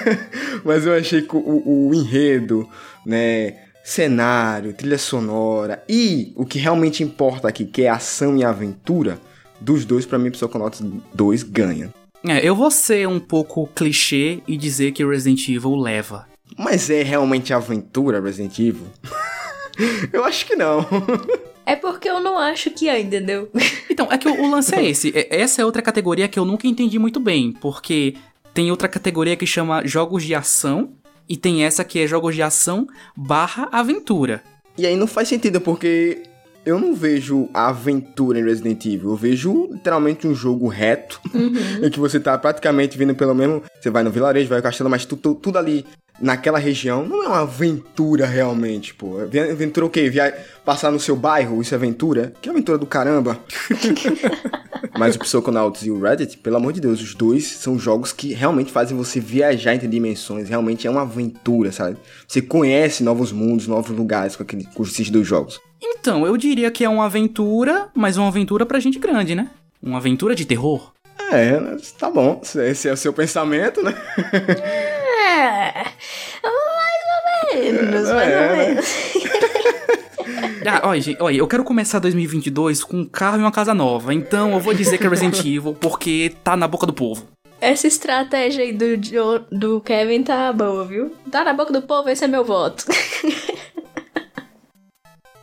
[0.64, 2.68] mas eu achei que o, o, o enredo,
[3.06, 3.66] né?
[3.86, 9.20] cenário, trilha sonora e o que realmente importa aqui, que é ação e aventura,
[9.62, 10.82] dos dois, para mim, Psychonauts
[11.14, 11.94] 2 ganha.
[12.28, 16.28] É, eu vou ser um pouco clichê e dizer que Resident Evil leva.
[16.58, 18.88] Mas é realmente aventura Resident Evil?
[20.12, 20.86] eu acho que não.
[21.64, 23.50] É porque eu não acho que é, entendeu?
[23.90, 25.14] Então, é que o, o lance é esse.
[25.30, 28.16] Essa é outra categoria que eu nunca entendi muito bem, porque
[28.56, 30.94] tem outra categoria que chama jogos de ação
[31.28, 34.42] e tem essa que é jogos de ação barra aventura.
[34.78, 36.24] E aí não faz sentido, porque
[36.66, 39.10] eu não vejo a aventura em Resident Evil.
[39.10, 41.52] Eu vejo literalmente um jogo reto, uhum.
[41.86, 43.62] em que você tá praticamente vindo pelo mesmo.
[43.78, 45.86] Você vai no vilarejo, vai no castelo, mas tu, tu, tudo ali
[46.22, 49.18] naquela região não é uma aventura realmente, pô.
[49.20, 50.10] Aventura o quê?
[50.10, 50.34] Via...
[50.64, 52.32] Passar no seu bairro, isso é aventura?
[52.42, 53.38] Que aventura do caramba!
[54.98, 58.34] Mas o Psychonauts e o Reddit, pelo amor de Deus, os dois são jogos que
[58.34, 60.48] realmente fazem você viajar entre dimensões.
[60.48, 61.98] Realmente é uma aventura, sabe?
[62.28, 65.60] Você conhece novos mundos, novos lugares com, aquele, com esses dois jogos.
[65.82, 69.50] Então, eu diria que é uma aventura, mas uma aventura pra gente grande, né?
[69.84, 70.94] Uma aventura de terror.
[71.32, 71.60] É,
[71.98, 72.42] tá bom.
[72.56, 73.94] Esse é o seu pensamento, né?
[75.28, 75.86] É.
[76.44, 78.86] Mais ou menos, mais é, ou menos.
[80.68, 84.14] Ah, olha, gente, olha, eu quero começar 2022 com um carro e uma casa nova.
[84.14, 87.28] Então eu vou dizer que é Resident Evil porque tá na boca do povo.
[87.62, 88.98] Essa estratégia aí do,
[89.52, 91.16] do Kevin tá boa, viu?
[91.32, 92.86] Tá na boca do povo, esse é meu voto.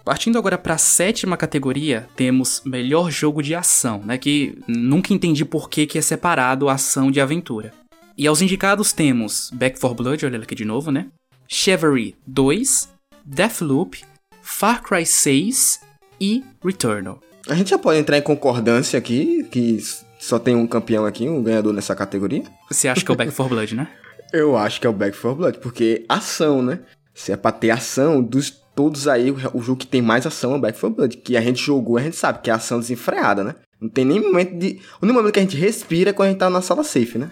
[0.05, 4.19] Partindo agora para a sétima categoria, temos melhor jogo de ação, né?
[4.19, 7.73] Que nunca entendi por que, que é separado ação de aventura.
[8.19, 11.07] E aos indicados temos Back 4 Blood, olha aqui de novo, né?
[11.47, 12.89] Chivalry 2,
[13.25, 14.03] Deathloop,
[14.42, 15.81] Far Cry 6
[16.20, 17.20] e Returnal.
[17.48, 19.78] A gente já pode entrar em concordância aqui, que
[20.18, 22.44] só tem um campeão aqui, um ganhador nessa categoria.
[22.70, 23.88] Você acha que é o Back 4 Blood, né?
[24.33, 26.81] Eu acho que é o Back 4 Blood, porque ação, né?
[27.14, 30.57] Se é pra ter ação, dos todos aí, o, jogo que tem mais ação é
[30.57, 31.16] o Back 4 Blood.
[31.18, 33.55] Que a gente jogou, a gente sabe que é ação desenfreada, né?
[33.81, 34.81] Não tem nem momento de.
[35.00, 37.18] O único momento que a gente respira é quando a gente tá na sala safe,
[37.18, 37.31] né?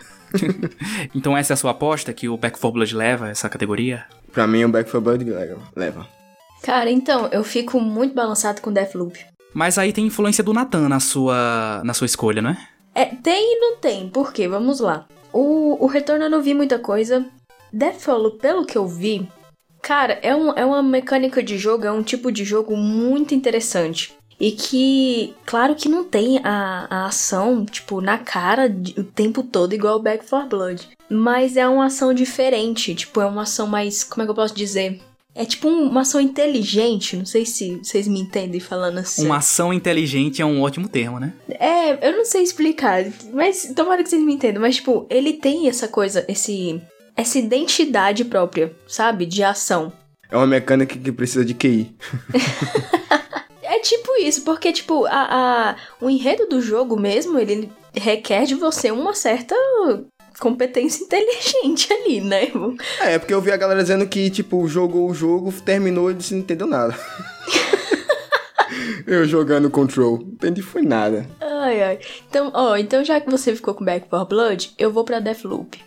[1.15, 4.05] então essa é a sua aposta que o Back 4 Blood leva essa categoria?
[4.33, 5.25] Pra mim o Back 4 Blood
[5.77, 6.20] leva.
[6.63, 9.19] Cara, então, eu fico muito balançado com Deathloop.
[9.53, 12.69] Mas aí tem influência do Nathan na sua, na sua escolha, né?
[12.95, 14.09] É, tem e não tem.
[14.09, 14.47] Por quê?
[14.47, 15.07] Vamos lá.
[15.33, 17.25] O, o Retorno eu não vi muita coisa.
[17.73, 19.29] Deathloop, pelo que eu vi,
[19.83, 24.13] Cara, é, um, é uma mecânica de jogo, é um tipo de jogo muito interessante.
[24.39, 29.75] E que, claro que não tem a, a ação, tipo, na cara o tempo todo
[29.75, 30.89] igual o Back 4 Blood.
[31.11, 34.03] Mas é uma ação diferente, tipo, é uma ação mais.
[34.03, 35.01] Como é que eu posso dizer?
[35.41, 39.25] É tipo uma ação inteligente, não sei se vocês me entendem falando assim.
[39.25, 41.33] Uma ação inteligente é um ótimo termo, né?
[41.49, 44.61] É, eu não sei explicar, mas tomara que vocês me entendam.
[44.61, 46.79] Mas, tipo, ele tem essa coisa, esse
[47.17, 49.25] essa identidade própria, sabe?
[49.25, 49.91] De ação.
[50.31, 51.91] É uma mecânica que precisa de QI.
[53.63, 58.55] é tipo isso, porque, tipo, a, a, o enredo do jogo mesmo, ele requer de
[58.55, 59.55] você uma certa
[60.41, 62.51] competência inteligente ali, né?
[63.01, 66.35] É, porque eu vi a galera dizendo que, tipo, jogou o jogo, terminou e disse
[66.35, 66.99] não entendeu nada.
[69.07, 71.29] eu jogando Control, não entendi foi nada.
[71.41, 71.99] Ai, ai.
[72.29, 75.79] Então, ó, então já que você ficou com Back 4 Blood, eu vou pra Deathloop.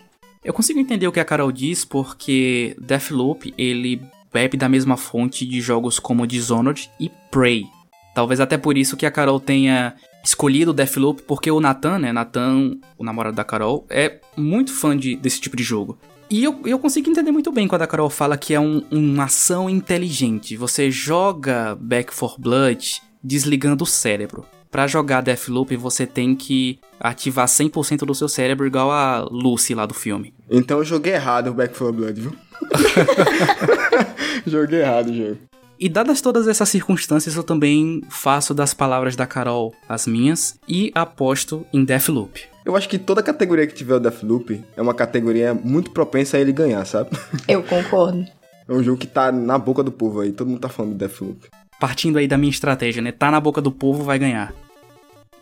[0.43, 5.45] Eu consigo entender o que a Carol diz porque Deathloop ele bebe da mesma fonte
[5.45, 7.65] de jogos como Dishonored e Prey.
[8.13, 12.77] Talvez até por isso que a Carol tenha escolhido Deathloop, porque o Nathan, né, Nathan,
[12.97, 15.97] o namorado da Carol, é muito fã de, desse tipo de jogo.
[16.29, 19.25] E eu, eu consigo entender muito bem quando a Carol fala que é um, uma
[19.25, 20.57] ação inteligente.
[20.57, 24.45] Você joga Back for Blood desligando o cérebro.
[24.71, 29.85] Para jogar Deathloop, você tem que ativar 100% do seu cérebro, igual a Lucy lá
[29.85, 30.33] do filme.
[30.49, 32.35] Então eu joguei errado o Back 4 Blood, viu?
[34.47, 35.37] joguei errado o jogo.
[35.79, 40.91] E dadas todas essas circunstâncias, eu também faço das palavras da Carol as minhas e
[40.95, 42.41] aposto em Deathloop.
[42.65, 46.39] Eu acho que toda categoria que tiver o Deathloop é uma categoria muito propensa a
[46.39, 47.09] ele ganhar, sabe?
[47.47, 48.25] Eu concordo.
[48.65, 50.97] É um jogo que tá na boca do povo aí, todo mundo tá falando do
[50.97, 51.49] Deathloop.
[51.81, 53.11] Partindo aí da minha estratégia, né?
[53.11, 54.53] Tá na boca do povo, vai ganhar.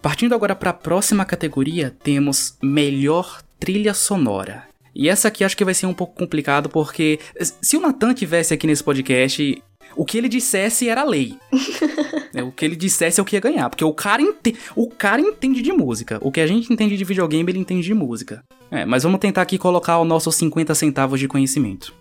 [0.02, 4.64] Partindo agora para a próxima categoria, temos melhor trilha sonora.
[4.94, 8.56] E essa aqui acho que vai ser um pouco complicado porque se o Nathan tivesse
[8.56, 9.62] aqui nesse podcast,
[9.96, 11.38] o que ele dissesse era lei.
[12.34, 14.90] é, o que ele dissesse é o que ia ganhar, porque o cara, ente o
[14.90, 16.20] cara entende de música.
[16.22, 18.44] O que a gente entende de videogame, ele entende de música.
[18.70, 21.94] É, mas vamos tentar aqui colocar o nosso 50 centavos de conhecimento.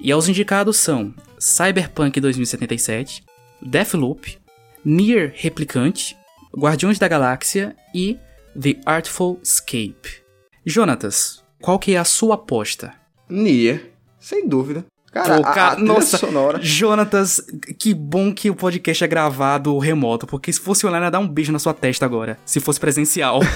[0.00, 3.24] E os indicados são Cyberpunk 2077,
[3.60, 4.38] Deathloop,
[4.84, 6.16] Nier Replicante,
[6.56, 8.16] Guardiões da Galáxia e
[8.60, 10.22] The Artful Escape.
[10.64, 12.94] Jonatas, qual que é a sua aposta?
[13.28, 14.84] Nier, sem dúvida.
[15.18, 16.58] Cara, Pô, cara a, a nossa, sonora.
[16.62, 17.40] Jonatas,
[17.78, 21.26] que bom que o podcast é gravado remoto, porque se fosse online ia dar um
[21.26, 23.40] beijo na sua testa agora, se fosse presencial.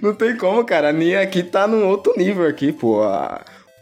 [0.00, 0.90] Não tem como, cara.
[0.90, 3.02] A Nier aqui tá num outro nível aqui, pô.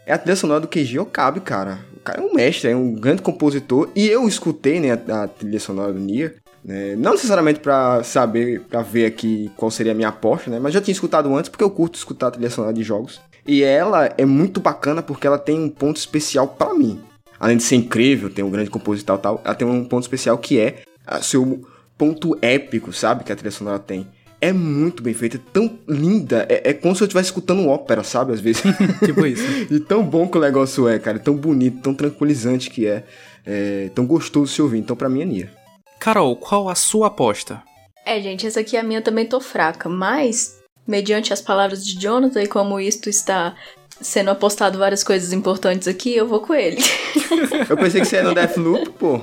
[0.05, 3.21] É a trilha sonora do Keiji Okabe, cara cara é um mestre, é um grande
[3.21, 3.89] compositor.
[3.93, 6.35] E eu escutei, né, a, a trilha sonora do Nier.
[6.63, 10.59] Né, não necessariamente para saber, para ver aqui qual seria a minha aposta, né?
[10.59, 13.21] Mas já tinha escutado antes porque eu curto escutar a trilha sonora de jogos.
[13.47, 16.99] E ela é muito bacana porque ela tem um ponto especial para mim.
[17.39, 20.37] Além de ser incrível, tem um grande compositor e tal, ela tem um ponto especial
[20.37, 20.81] que é
[21.21, 21.65] seu
[21.97, 23.23] ponto épico, sabe?
[23.23, 24.07] Que a trilha sonora tem
[24.39, 26.45] é muito bem feita, é tão linda.
[26.49, 28.33] É, é como se eu estivesse escutando ópera, sabe?
[28.33, 28.61] Às vezes.
[29.03, 29.43] tipo isso.
[29.71, 31.19] e tão bom que o negócio é, cara.
[31.19, 33.03] Tão bonito, tão tranquilizante que é.
[33.45, 34.79] é tão gostoso de se ouvir.
[34.79, 35.51] Então, pra mim, é Nia.
[35.99, 37.63] Carol, qual a sua aposta?
[38.05, 40.56] É, gente, essa aqui é a minha também tô fraca, mas,
[40.87, 43.55] mediante as palavras de Jonathan e como isto está
[43.99, 46.81] sendo apostado várias coisas importantes aqui, eu vou com ele.
[47.69, 49.21] eu pensei que você era no Deathloop, pô.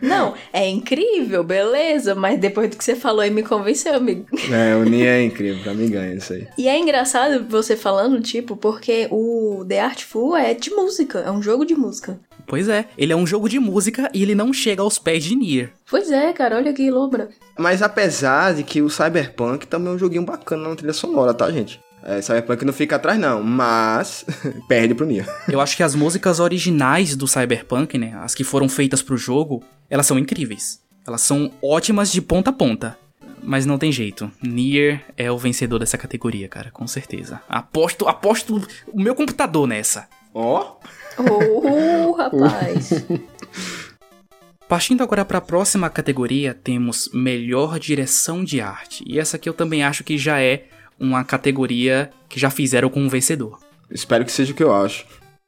[0.00, 4.26] Não, é incrível, beleza, mas depois do que você falou aí me convenceu, amigo.
[4.50, 6.46] É, o Nia é incrível, pra mim ganha isso aí.
[6.58, 11.42] E é engraçado você falando, tipo, porque o The Artful é de música, é um
[11.42, 12.18] jogo de música.
[12.46, 15.34] Pois é, ele é um jogo de música e ele não chega aos pés de
[15.34, 15.72] Nier.
[15.88, 17.28] Pois é, cara, olha que lombra.
[17.58, 21.50] Mas apesar de que o Cyberpunk também é um joguinho bacana na trilha sonora, tá,
[21.50, 21.80] gente?
[22.04, 24.26] É, Cyberpunk não fica atrás, não, mas
[24.68, 25.26] perde pro Nier.
[25.48, 28.18] Eu acho que as músicas originais do Cyberpunk, né?
[28.20, 30.80] As que foram feitas pro jogo, elas são incríveis.
[31.06, 32.98] Elas são ótimas de ponta a ponta.
[33.42, 34.30] Mas não tem jeito.
[34.40, 37.40] Nier é o vencedor dessa categoria, cara, com certeza.
[37.48, 40.08] Aposto, aposto o meu computador nessa.
[40.34, 40.76] Ó.
[41.18, 42.08] Oh.
[42.08, 43.04] oh, rapaz.
[44.68, 49.04] Partindo agora para a próxima categoria, temos melhor direção de arte.
[49.06, 50.64] E essa aqui eu também acho que já é
[50.98, 53.58] uma categoria que já fizeram com um vencedor.
[53.90, 55.04] Espero que seja o que eu acho.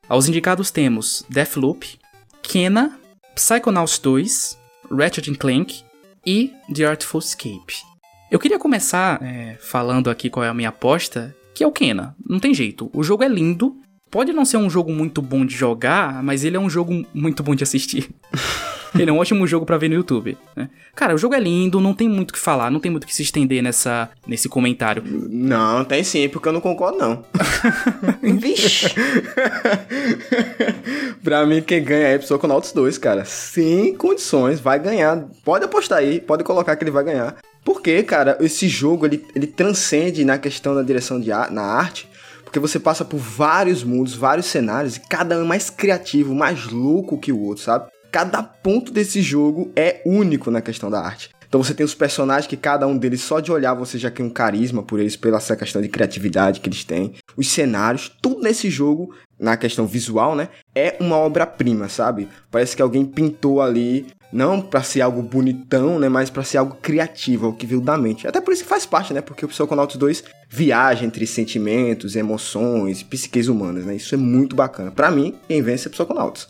[0.08, 1.98] Aos indicados temos Deathloop,
[2.42, 2.98] Kena,
[3.34, 4.58] Psychonauts 2,
[4.90, 5.82] Ratchet Clank
[6.26, 7.82] e The Artful Escape.
[8.30, 12.14] Eu queria começar é, falando aqui qual é a minha aposta, que é o Kena.
[12.28, 13.76] Não tem jeito, o jogo é lindo,
[14.14, 17.42] pode não ser um jogo muito bom de jogar, mas ele é um jogo muito
[17.42, 18.10] bom de assistir.
[18.96, 20.38] Ele é um ótimo jogo para ver no YouTube.
[20.54, 20.70] Né?
[20.94, 23.06] Cara, o jogo é lindo, não tem muito o que falar, não tem muito o
[23.08, 25.02] que se estender nessa, nesse comentário.
[25.04, 27.24] Não, tem sim, porque eu não concordo, não.
[28.38, 28.94] Vixe.
[31.24, 33.24] pra mim, quem ganha é Psychonauts 2, cara.
[33.24, 35.24] Sem condições, vai ganhar.
[35.44, 37.34] Pode apostar aí, pode colocar que ele vai ganhar.
[37.64, 42.08] Porque, cara, esse jogo ele, ele transcende na questão da direção de ar, na arte,
[42.54, 46.66] porque você passa por vários mundos, vários cenários, e cada um é mais criativo, mais
[46.66, 47.90] louco que o outro, sabe?
[48.12, 51.30] cada ponto desse jogo é único na questão da arte.
[51.48, 54.24] Então você tem os personagens que cada um deles, só de olhar, você já tem
[54.24, 57.14] um carisma por eles, pela essa questão de criatividade que eles têm.
[57.36, 60.48] Os cenários, tudo nesse jogo, na questão visual, né?
[60.72, 62.28] É uma obra-prima, sabe?
[62.52, 66.08] Parece que alguém pintou ali, não para ser algo bonitão, né?
[66.08, 68.26] Mas para ser algo criativo, algo que veio da mente.
[68.26, 69.20] Até por isso que faz parte, né?
[69.20, 73.94] Porque o Psychonauts 2 viaja entre sentimentos, emoções, psiques humanas, né?
[73.94, 74.90] Isso é muito bacana.
[74.90, 76.48] Para mim, quem vence é Psychonauts.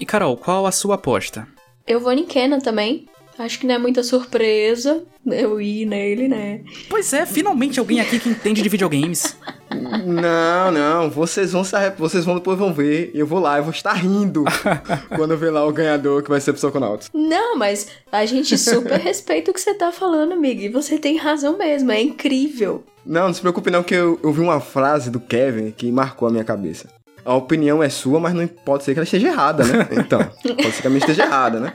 [0.00, 1.46] E Carol, qual a sua aposta?
[1.86, 3.06] Eu vou em Kenan também.
[3.38, 6.60] Acho que não é muita surpresa eu ir nele, né?
[6.88, 9.36] Pois é, finalmente alguém aqui que entende de videogames.
[9.70, 13.10] Não, não, vocês vão saber, vocês vão depois vão ver.
[13.14, 14.44] Eu vou lá, eu vou estar rindo
[15.14, 17.10] quando eu ver lá o ganhador que vai ser Psychonauts.
[17.12, 20.62] Não, mas a gente super respeita o que você tá falando, amigo.
[20.62, 22.82] E você tem razão mesmo, é incrível.
[23.06, 26.28] Não, não se preocupe não que eu, eu vi uma frase do Kevin que marcou
[26.28, 26.88] a minha cabeça.
[27.28, 29.86] A opinião é sua, mas não pode ser que ela esteja errada, né?
[29.92, 31.74] Então, pode ser que a minha esteja errada, né?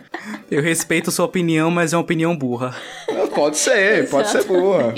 [0.50, 2.76] Eu respeito sua opinião, mas é uma opinião burra.
[3.08, 4.96] Não, Pode ser, pode ser boa.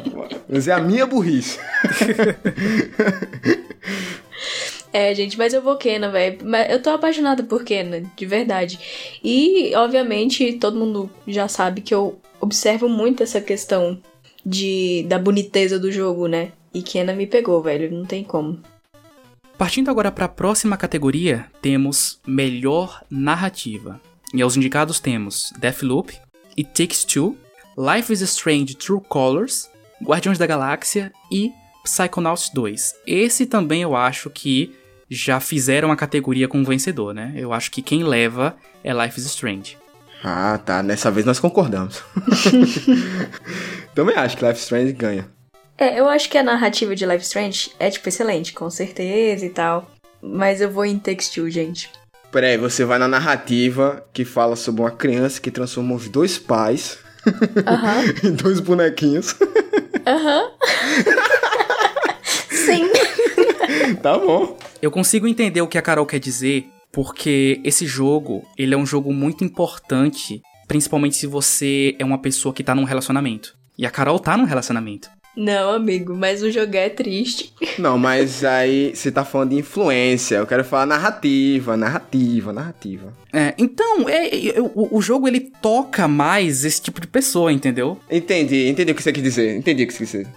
[0.48, 1.60] Mas é a minha burrice.
[4.94, 6.38] É, gente, mas eu vou Kenan, velho.
[6.42, 8.80] Mas Eu tô apaixonada por Kenan, de verdade.
[9.22, 14.00] E, obviamente, todo mundo já sabe que eu observo muito essa questão
[14.46, 16.54] de da boniteza do jogo, né?
[16.74, 17.92] E Kenan me pegou, velho.
[17.92, 18.62] Não tem como.
[19.58, 24.02] Partindo agora para a próxima categoria, temos Melhor Narrativa.
[24.34, 26.14] E aos indicados temos Deathloop,
[26.58, 27.38] It Takes Two,
[27.78, 29.70] Life is Strange True Colors,
[30.04, 31.54] Guardiões da Galáxia e
[31.86, 32.96] Psychonauts 2.
[33.08, 34.76] Esse também eu acho que
[35.10, 37.34] já fizeram a categoria com vencedor, né?
[37.36, 39.78] Eu acho que quem leva é Life is Strange.
[40.22, 40.82] Ah, tá.
[40.82, 42.04] Dessa vez nós concordamos.
[43.94, 45.30] Também acho que Life is Strange ganha.
[45.78, 49.50] É, eu acho que a narrativa de Life Strange é, tipo, excelente, com certeza e
[49.50, 49.92] tal.
[50.22, 51.90] Mas eu vou em Takes Two, gente.
[52.32, 56.98] Peraí, você vai na narrativa que fala sobre uma criança que transforma os dois pais
[58.24, 59.36] em dois bonequinhos.
[60.06, 60.52] Aham.
[62.50, 62.90] Sim.
[64.02, 64.58] tá bom.
[64.82, 68.86] Eu consigo entender o que a Carol quer dizer, porque esse jogo, ele é um
[68.86, 73.56] jogo muito importante, principalmente se você é uma pessoa que tá num relacionamento.
[73.78, 75.10] E a Carol tá num relacionamento.
[75.36, 77.54] Não, amigo, mas o jogo é triste.
[77.78, 80.36] Não, mas aí você tá falando de influência.
[80.36, 83.14] Eu quero falar narrativa, narrativa, narrativa.
[83.34, 88.00] É, então, é, é, o, o jogo ele toca mais esse tipo de pessoa, entendeu?
[88.10, 89.58] Entendi, entendi o que você quis dizer.
[89.58, 90.28] Entendi o que você quis dizer.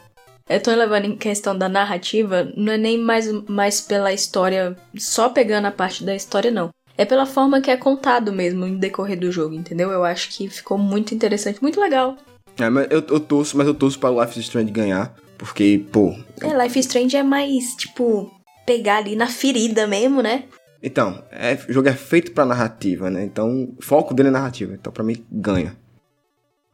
[0.48, 5.28] Eu tô levando em questão da narrativa, não é nem mais, mais pela história, só
[5.28, 6.70] pegando a parte da história, não.
[6.96, 9.90] É pela forma que é contado mesmo em decorrer do jogo, entendeu?
[9.92, 12.16] Eu acho que ficou muito interessante, muito legal.
[12.58, 15.14] É, mas eu, eu torço, mas eu torço para o Life is Strange ganhar.
[15.36, 16.16] Porque, pô.
[16.40, 18.30] É, Life is Strange é mais, tipo,
[18.66, 20.44] pegar ali na ferida mesmo, né?
[20.82, 23.24] Então, é, o jogo é feito pra narrativa, né?
[23.24, 24.74] Então, o foco dele é narrativa.
[24.74, 25.76] Então, pra mim, ganha.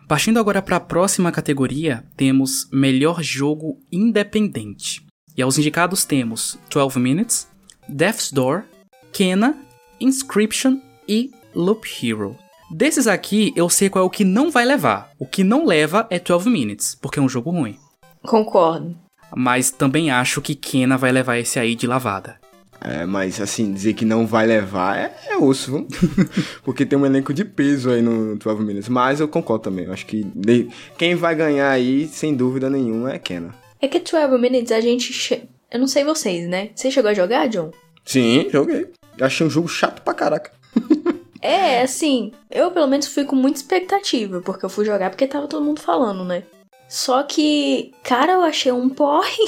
[0.08, 5.02] Partindo agora para a próxima categoria, temos Melhor Jogo Independente.
[5.36, 7.48] E aos indicados temos 12 Minutes,
[7.88, 8.64] Death's Door,
[9.12, 9.56] Kena,
[9.98, 12.36] Inscription e Loop Hero.
[12.70, 15.10] Desses aqui, eu sei qual é o que não vai levar.
[15.18, 17.76] O que não leva é 12 Minutes, porque é um jogo ruim.
[18.22, 18.96] Concordo.
[19.36, 22.38] Mas também acho que Kena vai levar esse aí de lavada.
[22.80, 25.88] É, mas assim, dizer que não vai levar é, é osso, viu?
[26.62, 28.88] Porque tem um elenco de peso aí no 12 Minutes.
[28.90, 29.86] Mas eu concordo também.
[29.86, 33.54] Eu acho que de- quem vai ganhar aí, sem dúvida nenhuma, é Kena.
[33.80, 35.12] É que 12 Minutes a gente.
[35.14, 36.70] che- Eu não sei vocês, né?
[36.74, 37.70] Você chegou a jogar, John?
[38.04, 38.86] Sim, joguei.
[39.20, 40.50] Achei um jogo chato pra caraca.
[41.44, 45.46] É, assim, eu pelo menos fui com muita expectativa, porque eu fui jogar porque tava
[45.46, 46.42] todo mundo falando, né?
[46.88, 49.44] Só que, cara, eu achei um porre.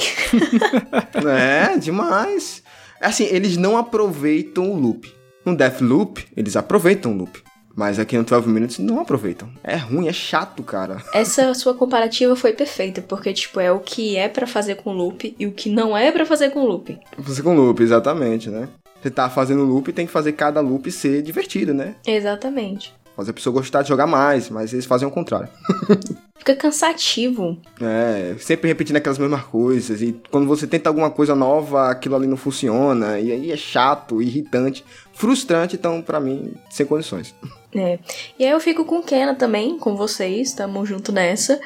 [1.27, 2.61] É, demais.
[3.01, 5.11] Assim, eles não aproveitam o loop.
[5.43, 7.41] No Deathloop, eles aproveitam o loop.
[7.75, 9.49] Mas aqui no 12 Minutes não aproveitam.
[9.63, 11.01] É ruim, é chato, cara.
[11.13, 15.35] Essa sua comparativa foi perfeita, porque, tipo, é o que é pra fazer com loop
[15.39, 16.99] e o que não é pra fazer com loop.
[17.19, 18.67] Você com loop, exatamente, né?
[19.01, 21.95] Você tá fazendo loop tem que fazer cada loop ser divertido, né?
[22.05, 22.93] Exatamente.
[23.15, 25.49] Fazer a pessoa gostar de jogar mais, mas eles fazem o contrário.
[26.37, 27.59] Fica cansativo.
[27.81, 30.01] É, sempre repetindo aquelas mesmas coisas.
[30.01, 33.19] E quando você tenta alguma coisa nova, aquilo ali não funciona.
[33.19, 35.75] E aí é chato, irritante, frustrante.
[35.75, 37.33] Então, pra mim, sem condições.
[37.75, 37.99] É.
[38.37, 41.59] E aí eu fico com Kena também, com vocês, tamo junto nessa.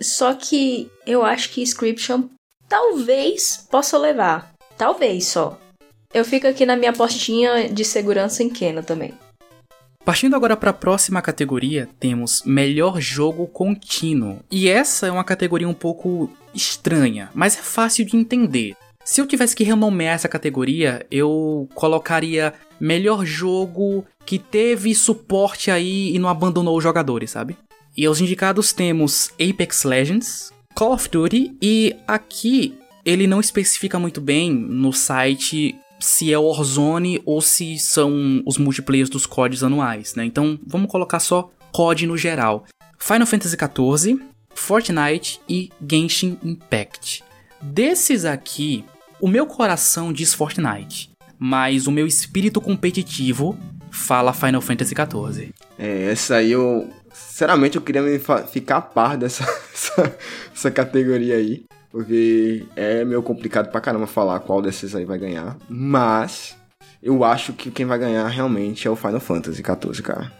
[0.00, 2.24] Só que eu acho que Inscription
[2.68, 4.52] talvez possa levar.
[4.78, 5.58] Talvez só.
[6.14, 9.14] Eu fico aqui na minha postinha de segurança em Kena também.
[10.04, 14.40] Partindo agora para a próxima categoria, temos Melhor Jogo Contínuo.
[14.50, 18.76] E essa é uma categoria um pouco estranha, mas é fácil de entender.
[19.04, 26.14] Se eu tivesse que renomear essa categoria, eu colocaria Melhor Jogo que teve suporte aí
[26.14, 27.56] e não abandonou os jogadores, sabe?
[27.96, 34.20] E os indicados temos Apex Legends, Call of Duty e aqui ele não especifica muito
[34.20, 40.24] bem no site se é Warzone ou se são os multiplayers dos CODs anuais, né?
[40.24, 42.64] Então vamos colocar só COD no geral.
[42.98, 44.20] Final Fantasy XIV,
[44.54, 47.24] Fortnite e Genshin Impact.
[47.60, 48.84] Desses aqui,
[49.20, 53.56] o meu coração diz Fortnite, mas o meu espírito competitivo
[53.90, 55.54] fala Final Fantasy XIV.
[55.78, 58.02] É, essa aí eu Sinceramente, eu queria
[58.50, 60.16] ficar a par dessa essa,
[60.54, 61.64] essa categoria aí.
[61.92, 65.58] Porque é meio complicado pra caramba falar qual desses aí vai ganhar.
[65.68, 66.56] Mas
[67.02, 70.32] eu acho que quem vai ganhar realmente é o Final Fantasy XIV, cara.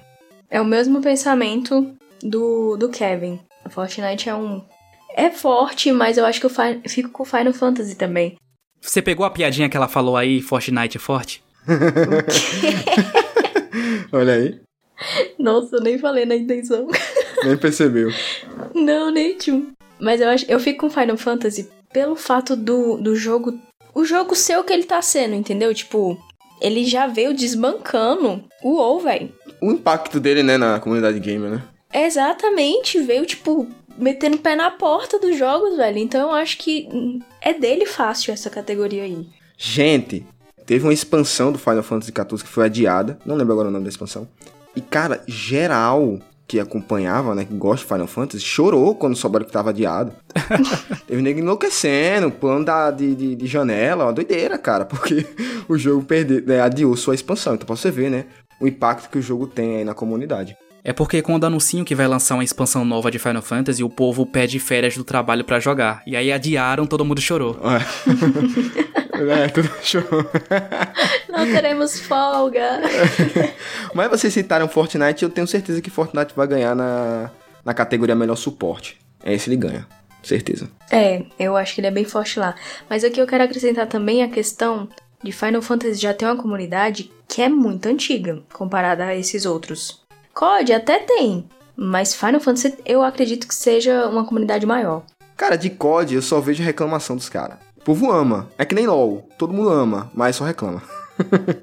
[0.48, 3.38] É o mesmo pensamento do, do Kevin.
[3.64, 4.64] A Fortnite é um.
[5.14, 6.50] É forte, mas eu acho que eu
[6.88, 8.36] fico com o Final Fantasy também.
[8.80, 11.44] Você pegou a piadinha que ela falou aí, Fortnite é forte?
[14.10, 14.58] Olha aí.
[15.38, 16.88] Nossa, eu nem falei na intenção.
[17.44, 18.10] Nem percebeu.
[18.74, 19.72] Não, nem tchum.
[20.02, 23.56] Mas eu acho, eu fico com Final Fantasy pelo fato do, do jogo.
[23.94, 25.72] O jogo ser o que ele tá sendo, entendeu?
[25.72, 26.20] Tipo,
[26.60, 29.32] ele já veio desbancando o WoW, velho.
[29.60, 31.62] O impacto dele, né, na comunidade gamer, né?
[31.94, 35.98] Exatamente, veio, tipo, metendo o pé na porta dos jogos, velho.
[35.98, 36.88] Então eu acho que
[37.40, 39.28] é dele fácil essa categoria aí.
[39.56, 40.26] Gente,
[40.66, 43.20] teve uma expansão do Final Fantasy XIV que foi adiada.
[43.24, 44.26] Não lembro agora o nome da expansão.
[44.74, 49.52] E, cara, geral que acompanhava, né, que gosta de Final Fantasy, chorou quando souberam que
[49.52, 50.12] tava adiado.
[51.06, 55.26] Teve nego enlouquecendo, pulando da, de, de, de, janela, uma doideira, cara, porque
[55.68, 57.54] o jogo perdeu, né, adiou sua expansão.
[57.54, 58.26] Então, pra você ver, né,
[58.60, 60.56] o impacto que o jogo tem aí na comunidade.
[60.84, 64.26] É porque quando anunciam que vai lançar uma expansão nova de Final Fantasy, o povo
[64.26, 66.02] pede férias do trabalho para jogar.
[66.04, 67.56] E aí adiaram, todo mundo chorou.
[69.14, 70.28] É, é tudo chorou.
[71.28, 72.80] Não teremos folga.
[73.94, 77.30] Mas vocês citaram Fortnite, eu tenho certeza que Fortnite vai ganhar na,
[77.64, 78.98] na categoria melhor suporte.
[79.24, 79.86] Esse ele ganha,
[80.20, 80.68] certeza.
[80.90, 82.56] É, eu acho que ele é bem forte lá.
[82.90, 84.88] Mas aqui eu quero acrescentar também a questão
[85.22, 90.01] de Final Fantasy já ter uma comunidade que é muito antiga comparada a esses outros.
[90.42, 95.04] COD até tem, mas Final Fantasy eu acredito que seja uma comunidade maior.
[95.36, 97.58] Cara, de COD eu só vejo reclamação dos caras.
[97.76, 98.50] O povo ama.
[98.58, 99.28] É que nem LOL.
[99.38, 100.82] Todo mundo ama, mas só reclama.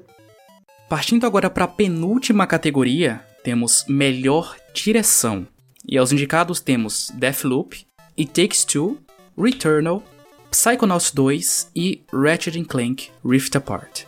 [0.88, 5.46] Partindo agora para a penúltima categoria, temos Melhor Direção.
[5.86, 7.86] E aos indicados temos Deathloop,
[8.18, 8.96] It Takes Two,
[9.36, 10.02] Returnal,
[10.50, 14.04] Psychonauts 2 e Ratchet Clank Rift Apart.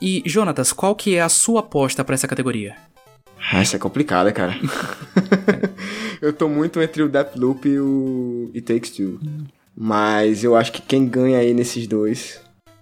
[0.00, 2.76] E Jonatas, qual que é a sua aposta para essa categoria?
[3.50, 4.54] Ah, essa é complicada, cara.
[6.20, 9.18] eu tô muito entre o Deathloop e o It Takes Two.
[9.74, 12.40] Mas eu acho que quem ganha aí nesses dois.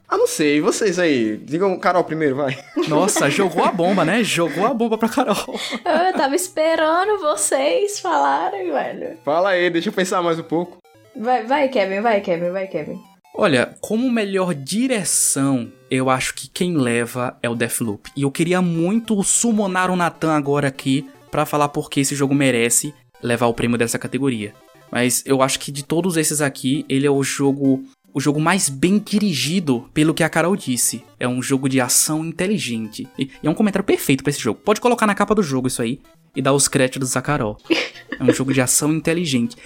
[0.09, 1.37] Ah, não sei, vocês aí.
[1.37, 2.59] Digam Carol primeiro, vai.
[2.89, 4.25] Nossa, jogou a bomba, né?
[4.25, 5.37] Jogou a bomba pra Carol.
[5.85, 9.19] Eu tava esperando vocês falarem, velho.
[9.25, 10.79] Fala aí, deixa eu pensar mais um pouco.
[11.15, 13.01] Vai, vai, Kevin, vai, Kevin, vai, Kevin.
[13.39, 18.11] Olha, como melhor direção, eu acho que quem leva é o Deathloop.
[18.17, 22.35] E eu queria muito summonar o Nathan agora aqui para falar por que esse jogo
[22.35, 24.55] merece levar o prêmio dessa categoria.
[24.91, 27.85] Mas eu acho que de todos esses aqui, ele é o jogo
[28.15, 31.05] o jogo mais bem dirigido, pelo que a Carol disse.
[31.21, 33.07] É um jogo de ação inteligente.
[33.19, 34.59] E, e é um comentário perfeito para esse jogo.
[34.65, 36.01] Pode colocar na capa do jogo isso aí
[36.35, 37.59] e dar os créditos a Carol.
[38.19, 39.57] É um jogo de ação inteligente.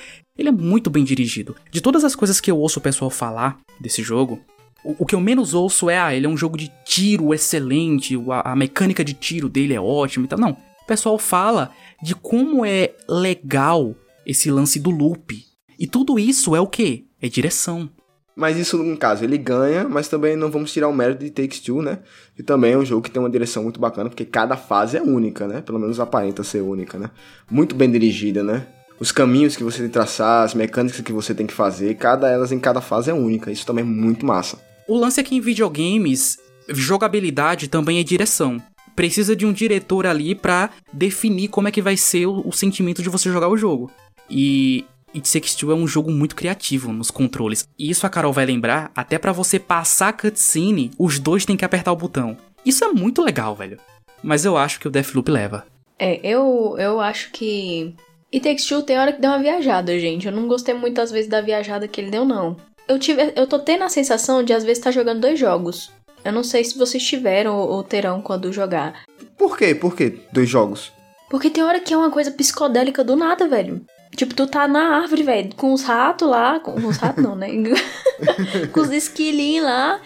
[0.41, 1.55] Ele é muito bem dirigido.
[1.71, 4.41] De todas as coisas que eu ouço o pessoal falar desse jogo,
[4.83, 8.17] o, o que eu menos ouço é, ah, ele é um jogo de tiro excelente,
[8.31, 10.39] a, a mecânica de tiro dele é ótima e tal.
[10.39, 10.53] Não.
[10.53, 11.71] O pessoal fala
[12.03, 15.45] de como é legal esse lance do loop.
[15.79, 17.05] E tudo isso é o que?
[17.21, 17.91] É direção.
[18.35, 21.61] Mas isso, no caso, ele ganha, mas também não vamos tirar o mérito de Takes
[21.61, 21.99] Two, né?
[22.39, 25.03] E também é um jogo que tem uma direção muito bacana, porque cada fase é
[25.03, 25.61] única, né?
[25.61, 27.11] Pelo menos aparenta ser única, né?
[27.51, 28.67] Muito bem dirigida, né?
[29.01, 32.29] Os caminhos que você tem que traçar, as mecânicas que você tem que fazer, cada
[32.29, 33.51] elas em cada fase é única.
[33.51, 34.61] Isso também é muito massa.
[34.87, 36.39] O lance é que em videogames,
[36.69, 38.63] jogabilidade também é direção.
[38.95, 43.03] Precisa de um diretor ali para definir como é que vai ser o, o sentimento
[43.03, 43.91] de você jogar o jogo.
[44.29, 44.85] E
[45.15, 47.67] It Takes Two é um jogo muito criativo nos controles.
[47.79, 51.57] E isso a Carol vai lembrar, até para você passar a cutscene, os dois têm
[51.57, 52.37] que apertar o botão.
[52.67, 53.79] Isso é muito legal, velho.
[54.23, 55.67] Mas eu acho que o Deathloop leva.
[55.99, 57.95] É, eu, eu acho que.
[58.33, 60.27] It Takes Two tem hora que deu uma viajada, gente.
[60.27, 62.57] Eu não gostei muitas vezes da viajada que ele deu, não.
[62.87, 65.91] Eu, tive, eu tô tendo a sensação de às vezes estar tá jogando dois jogos.
[66.25, 69.05] Eu não sei se vocês tiveram ou terão quando jogar.
[69.37, 69.75] Por quê?
[69.75, 70.19] Por quê?
[70.33, 70.93] Dois jogos?
[71.29, 73.85] Porque tem hora que é uma coisa psicodélica do nada, velho.
[74.15, 76.61] Tipo, tu tá na árvore, velho, com os ratos lá.
[76.61, 77.49] Com os ratos não, né?
[78.73, 80.01] com os esquilinhos lá.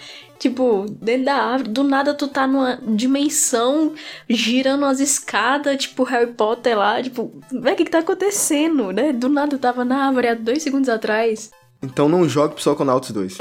[0.45, 1.71] Tipo, dentro da árvore.
[1.71, 3.95] Do nada tu tá numa dimensão
[4.29, 7.03] girando as escadas, tipo Harry Potter lá.
[7.03, 9.11] Tipo, velho, o que que tá acontecendo, né?
[9.11, 11.51] Do nada eu tava na árvore há dois segundos atrás.
[11.83, 13.39] Então não jogue Psychonauts 2.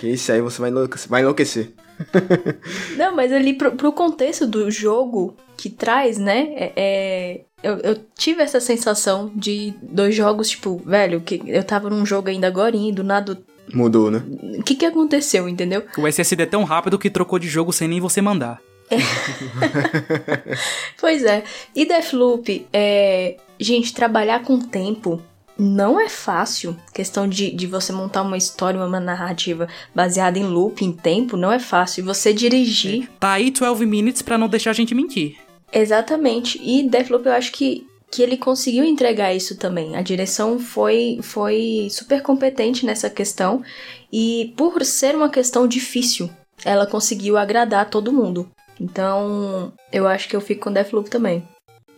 [0.00, 1.08] que esse aí você vai enlouquecer.
[1.08, 1.70] Vai enlouquecer.
[2.98, 6.48] não, mas ali pro, pro contexto do jogo que traz, né?
[6.56, 11.90] É, é eu, eu, tive essa sensação de dois jogos, tipo, velho, que eu tava
[11.90, 13.38] num jogo ainda agora e do nada.
[13.72, 14.22] Mudou, né?
[14.58, 15.84] O que que aconteceu, entendeu?
[15.96, 18.60] O SSD é tão rápido que trocou de jogo sem nem você mandar.
[21.00, 21.44] pois é.
[21.74, 23.36] E Deathloop, é...
[23.58, 25.22] gente, trabalhar com tempo
[25.60, 26.76] não é fácil.
[26.92, 31.52] Questão de, de você montar uma história, uma narrativa baseada em loop, em tempo, não
[31.52, 32.00] é fácil.
[32.00, 33.08] E você dirigir.
[33.20, 35.36] Tá aí 12 minutes pra não deixar a gente mentir.
[35.72, 36.58] Exatamente.
[36.62, 39.96] E Deathloop eu acho que, que ele conseguiu entregar isso também.
[39.96, 43.62] A direção foi, foi super competente nessa questão.
[44.12, 46.28] E por ser uma questão difícil,
[46.64, 48.50] ela conseguiu agradar todo mundo.
[48.80, 51.46] Então, eu acho que eu fico com Deathloop também.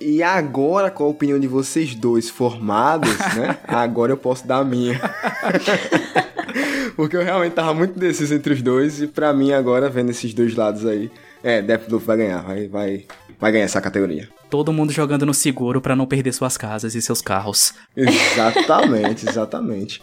[0.00, 3.56] E agora, com a opinião de vocês dois formados, né?
[3.68, 5.00] agora eu posso dar a minha.
[6.96, 10.34] Porque eu realmente tava muito deciso entre os dois e para mim agora, vendo esses
[10.34, 11.10] dois lados aí,
[11.42, 13.04] é, Deathloop vai ganhar, vai, vai,
[13.43, 14.28] vai ganhar essa categoria.
[14.49, 17.74] Todo mundo jogando no seguro para não perder suas casas e seus carros.
[17.97, 20.01] Exatamente, exatamente.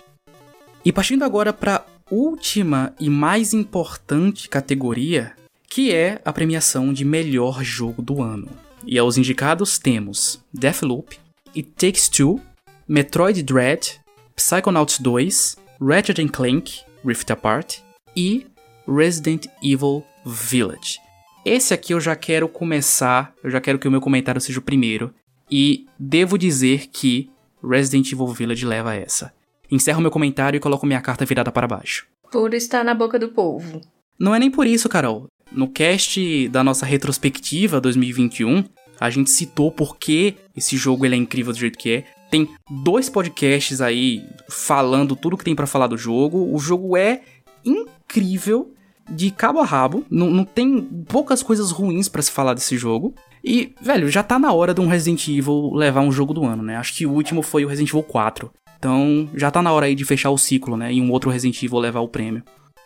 [0.84, 5.32] E partindo agora para última e mais importante categoria,
[5.70, 8.50] que é a premiação de melhor jogo do ano.
[8.86, 11.18] E aos indicados temos Deathloop,
[11.56, 12.42] It Takes Two,
[12.86, 14.02] Metroid Dread,
[14.36, 17.78] Psychonauts 2, Ratchet Clank Rift Apart
[18.14, 18.48] e
[18.86, 21.00] Resident Evil Village.
[21.46, 24.64] Esse aqui eu já quero começar, eu já quero que o meu comentário seja o
[24.64, 25.14] primeiro,
[25.50, 27.30] e devo dizer que
[27.64, 29.34] Resident Evil Village leva essa.
[29.72, 32.08] Encerro meu comentário e coloco minha carta virada para baixo.
[32.32, 33.82] Por estar na boca do povo.
[34.20, 35.28] Não é nem por isso, Carol.
[35.52, 38.66] No cast da nossa retrospectiva 2021,
[39.00, 42.06] a gente citou por que esse jogo ele é incrível do jeito que é.
[42.30, 42.48] Tem
[42.84, 46.54] dois podcasts aí falando tudo que tem para falar do jogo.
[46.54, 47.22] O jogo é
[47.66, 48.74] incrível
[49.10, 50.06] de cabo a rabo.
[50.10, 53.14] Não, não tem poucas coisas ruins para se falar desse jogo.
[53.44, 56.62] E, velho, já tá na hora de um Resident Evil levar um jogo do ano,
[56.64, 56.76] né?
[56.76, 58.52] Acho que o último foi o Resident Evil 4.
[58.78, 60.94] Então, já tá na hora aí de fechar o ciclo, né?
[60.94, 62.44] E um outro Resident Evil levar o prêmio.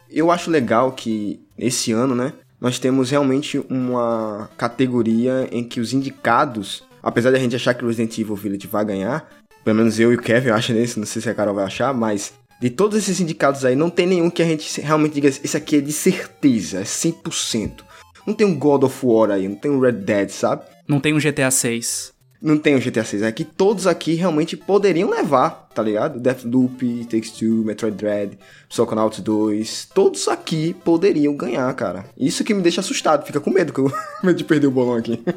[0.09, 2.33] Eu acho legal que esse ano, né?
[2.63, 7.83] nós temos realmente uma categoria em que os indicados, apesar de a gente achar que
[7.83, 9.29] o Resident Evil Village vai ganhar,
[9.65, 11.93] pelo menos eu e o Kevin acho nisso, não sei se a Carol vai achar,
[11.93, 12.31] mas
[12.63, 15.79] de todos esses indicados aí, não tem nenhum que a gente realmente diga, esse aqui
[15.79, 17.83] é de certeza, é 100%.
[18.25, 20.63] Não tem um God of War aí, não tem um Red Dead, sabe?
[20.87, 23.21] Não tem um GTA 6 não tem o GTA 6.
[23.21, 26.19] É que todos aqui realmente poderiam levar, tá ligado?
[26.19, 28.37] Deathloop, Takes Two, Metroid Dread,
[28.67, 29.87] Psychonauts 2.
[29.95, 32.03] Todos aqui poderiam ganhar, cara.
[32.17, 33.25] Isso que me deixa assustado.
[33.25, 33.89] Fica com medo, que eu
[34.21, 35.23] medo de perder o bolão aqui.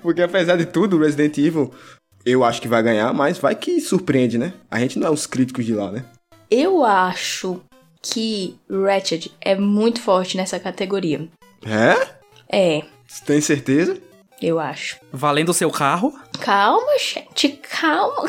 [0.00, 1.70] Porque apesar de tudo, Resident Evil
[2.24, 4.52] eu acho que vai ganhar, mas vai que surpreende, né?
[4.70, 6.04] A gente não é os críticos de lá, né?
[6.50, 7.60] Eu acho
[8.02, 11.28] que Ratchet é muito forte nessa categoria.
[11.64, 12.08] É?
[12.48, 12.82] É.
[13.06, 14.00] Você tem certeza?
[14.46, 14.98] eu acho.
[15.10, 16.12] Valendo o seu carro?
[16.40, 18.24] Calma, gente, calma.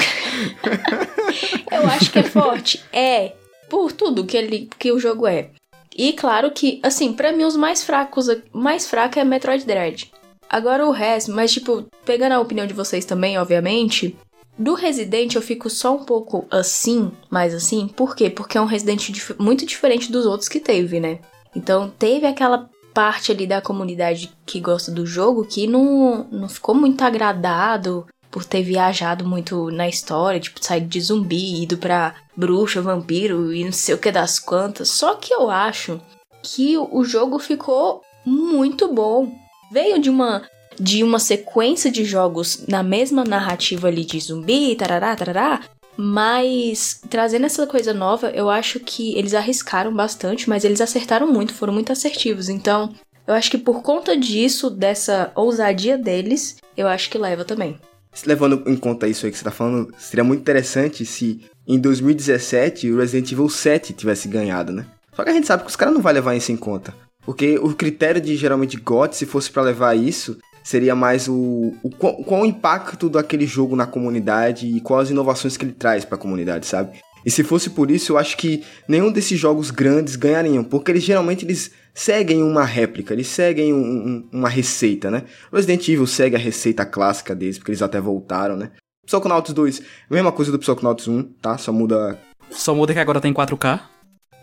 [1.72, 2.84] eu acho que é forte.
[2.94, 3.34] É,
[3.70, 5.50] por tudo que ele que o jogo é.
[5.98, 10.12] E claro que, assim, para mim os mais fracos, mais fraco é Metroid Dread.
[10.50, 14.16] Agora o resto, mas tipo, pegando a opinião de vocês também, obviamente,
[14.58, 18.30] do Resident eu fico só um pouco assim, mais assim, por quê?
[18.30, 21.20] Porque é um Resident dif muito diferente dos outros que teve, né?
[21.56, 26.74] Então teve aquela parte ali da comunidade que gosta do jogo que não, não ficou
[26.74, 32.82] muito agradado por ter viajado muito na história, tipo, saído de zumbi, ido pra bruxa,
[32.82, 34.90] vampiro e não sei o que das quantas.
[34.90, 36.02] Só que eu acho
[36.42, 39.32] que o jogo ficou muito bom.
[39.72, 40.44] Veio de uma
[40.78, 45.62] de uma sequência de jogos na mesma narrativa ali de zumbi, tarará, tarará,
[45.98, 51.54] mas trazendo essa coisa nova, eu acho que eles arriscaram bastante, mas eles acertaram muito,
[51.54, 52.50] foram muito assertivos.
[52.50, 52.94] Então,
[53.26, 57.80] eu acho que por conta disso, dessa ousadia deles, eu acho que leva também.
[58.26, 62.92] Levando em conta isso aí que você tá falando, seria muito interessante se em 2017
[62.92, 64.86] o Resident Evil 7 tivesse ganhado, né?
[65.14, 66.94] Só que a gente sabe que os caras não vão levar isso em conta.
[67.26, 71.90] Porque o critério de geralmente GOT, se fosse para levar isso, seria mais o, o
[71.90, 76.06] qual, qual, o impacto daquele jogo na comunidade e quais as inovações que ele traz
[76.06, 77.00] para a comunidade, sabe?
[77.26, 81.04] E se fosse por isso, eu acho que nenhum desses jogos grandes ganhariam, porque eles
[81.04, 85.24] geralmente eles seguem uma réplica, eles seguem um, um, uma receita, né?
[85.52, 88.72] Resident Evil segue a receita clássica deles, porque eles até voltaram, né?
[89.06, 91.58] Psychonauts 2, mesma coisa do Psychonauts 1, tá?
[91.58, 92.20] Só muda...
[92.52, 93.82] Só muda que agora tem 4K?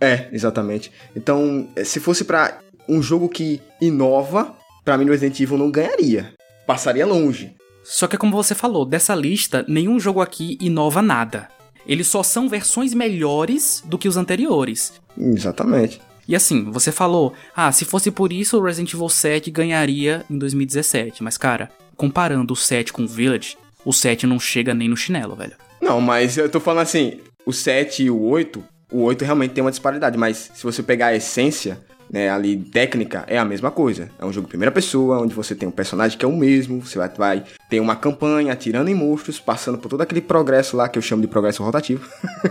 [0.00, 0.90] É, exatamente.
[1.14, 2.58] Então, se fosse para
[2.88, 4.54] um jogo que inova,
[4.84, 6.34] para mim Resident Evil não ganharia.
[6.66, 7.54] Passaria longe.
[7.82, 11.48] Só que como você falou, dessa lista, nenhum jogo aqui inova nada.
[11.86, 14.92] Eles só são versões melhores do que os anteriores.
[15.18, 16.00] Exatamente.
[16.26, 20.38] E assim, você falou, ah, se fosse por isso o Resident Evil 7 ganharia em
[20.38, 21.22] 2017.
[21.22, 25.34] Mas cara, comparando o 7 com o Village, o 7 não chega nem no chinelo,
[25.34, 25.56] velho.
[25.80, 28.62] Não, mas eu tô falando assim, o 7 e o 8,
[28.92, 31.80] o 8 realmente tem uma disparidade, mas se você pegar a essência,
[32.12, 34.10] né, ali técnica, é a mesma coisa.
[34.18, 36.98] É um jogo primeira pessoa, onde você tem um personagem que é o mesmo, você
[36.98, 40.98] vai, vai ter uma campanha atirando em monstros, passando por todo aquele progresso lá, que
[40.98, 42.06] eu chamo de progresso rotativo,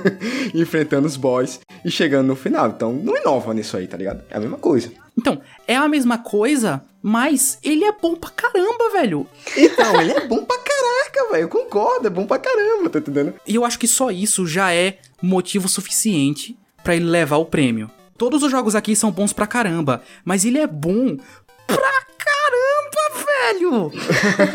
[0.56, 2.70] enfrentando os boys e chegando no final.
[2.70, 4.24] Então, não inova nisso aí, tá ligado?
[4.32, 4.92] É a mesma coisa.
[5.16, 9.28] Então, é a mesma coisa, mas ele é bom pra caramba, velho.
[9.56, 11.44] Então, ele é bom pra caraca, velho.
[11.44, 13.36] Eu concordo, é bom pra caramba, tá entendendo?
[13.46, 17.92] E eu acho que só isso já é motivo suficiente para ele levar o prêmio.
[18.22, 21.18] Todos os jogos aqui são bons pra caramba, mas ele é bom
[21.66, 23.92] pra caramba, velho!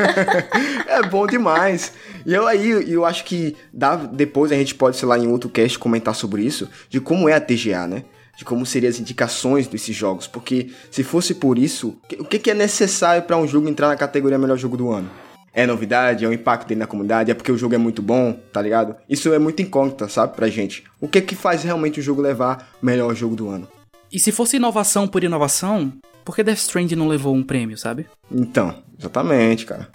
[0.86, 1.92] é bom demais.
[2.24, 5.50] E eu aí, eu acho que dá, depois a gente pode, sei lá, em outro
[5.50, 8.04] cast comentar sobre isso, de como é a TGA, né?
[8.36, 10.28] De como seriam as indicações desses jogos.
[10.28, 13.96] Porque se fosse por isso, o que, que é necessário para um jogo entrar na
[13.96, 15.10] categoria melhor jogo do ano?
[15.56, 16.22] É novidade?
[16.22, 17.30] É o impacto dele na comunidade?
[17.30, 18.94] É porque o jogo é muito bom, tá ligado?
[19.08, 20.84] Isso é muito incógnita, sabe, pra gente.
[21.00, 23.66] O que que faz realmente o jogo levar melhor jogo do ano?
[24.12, 25.90] E se fosse inovação por inovação,
[26.22, 28.04] por que Death Stranding não levou um prêmio, sabe?
[28.30, 29.88] Então, exatamente, cara.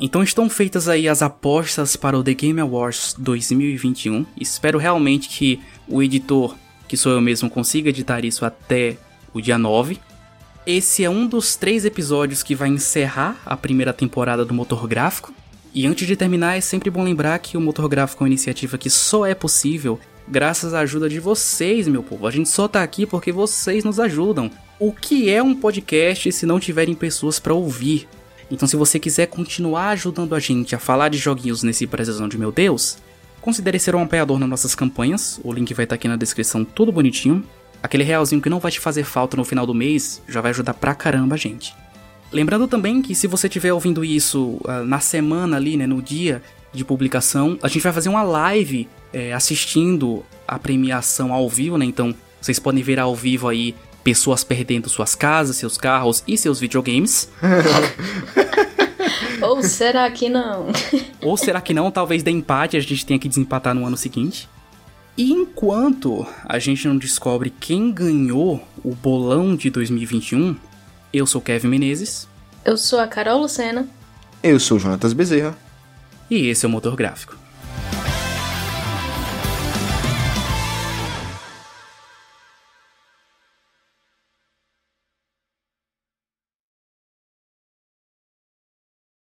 [0.00, 4.26] Então estão feitas aí as apostas para o The Game Awards 2021.
[4.38, 6.56] Espero realmente que o editor,
[6.88, 8.96] que sou eu mesmo, consiga editar isso até
[9.32, 9.98] o dia 9.
[10.66, 15.32] Esse é um dos três episódios que vai encerrar a primeira temporada do Motor Gráfico.
[15.72, 18.76] E antes de terminar, é sempre bom lembrar que o Motor Gráfico é uma iniciativa
[18.76, 22.26] que só é possível graças à ajuda de vocês, meu povo.
[22.26, 24.50] A gente só tá aqui porque vocês nos ajudam.
[24.80, 28.08] O que é um podcast se não tiverem pessoas para ouvir?
[28.50, 32.36] Então, se você quiser continuar ajudando a gente a falar de joguinhos nesse Precisão de
[32.36, 32.98] Meu Deus,
[33.40, 35.38] considere ser um apoiador nas nossas campanhas.
[35.44, 37.44] O link vai estar tá aqui na descrição, tudo bonitinho.
[37.82, 40.74] Aquele realzinho que não vai te fazer falta no final do mês já vai ajudar
[40.74, 41.74] pra caramba a gente.
[42.32, 46.42] Lembrando também que se você estiver ouvindo isso uh, na semana ali, né, no dia
[46.72, 51.86] de publicação, a gente vai fazer uma live é, assistindo a premiação ao vivo, né?
[51.86, 53.74] Então vocês podem ver ao vivo aí
[54.04, 57.30] pessoas perdendo suas casas, seus carros e seus videogames.
[59.40, 60.68] Ou será que não?
[61.22, 61.90] Ou será que não?
[61.90, 64.48] Talvez dê empate, a gente tenha que desempatar no ano seguinte.
[65.16, 70.54] E enquanto a gente não descobre quem ganhou o bolão de 2021,
[71.10, 72.28] eu sou Kevin Menezes.
[72.62, 73.88] Eu sou a Carol Lucena.
[74.42, 75.56] Eu sou o Jonatas Bezerra.
[76.30, 77.34] E esse é o Motor Gráfico.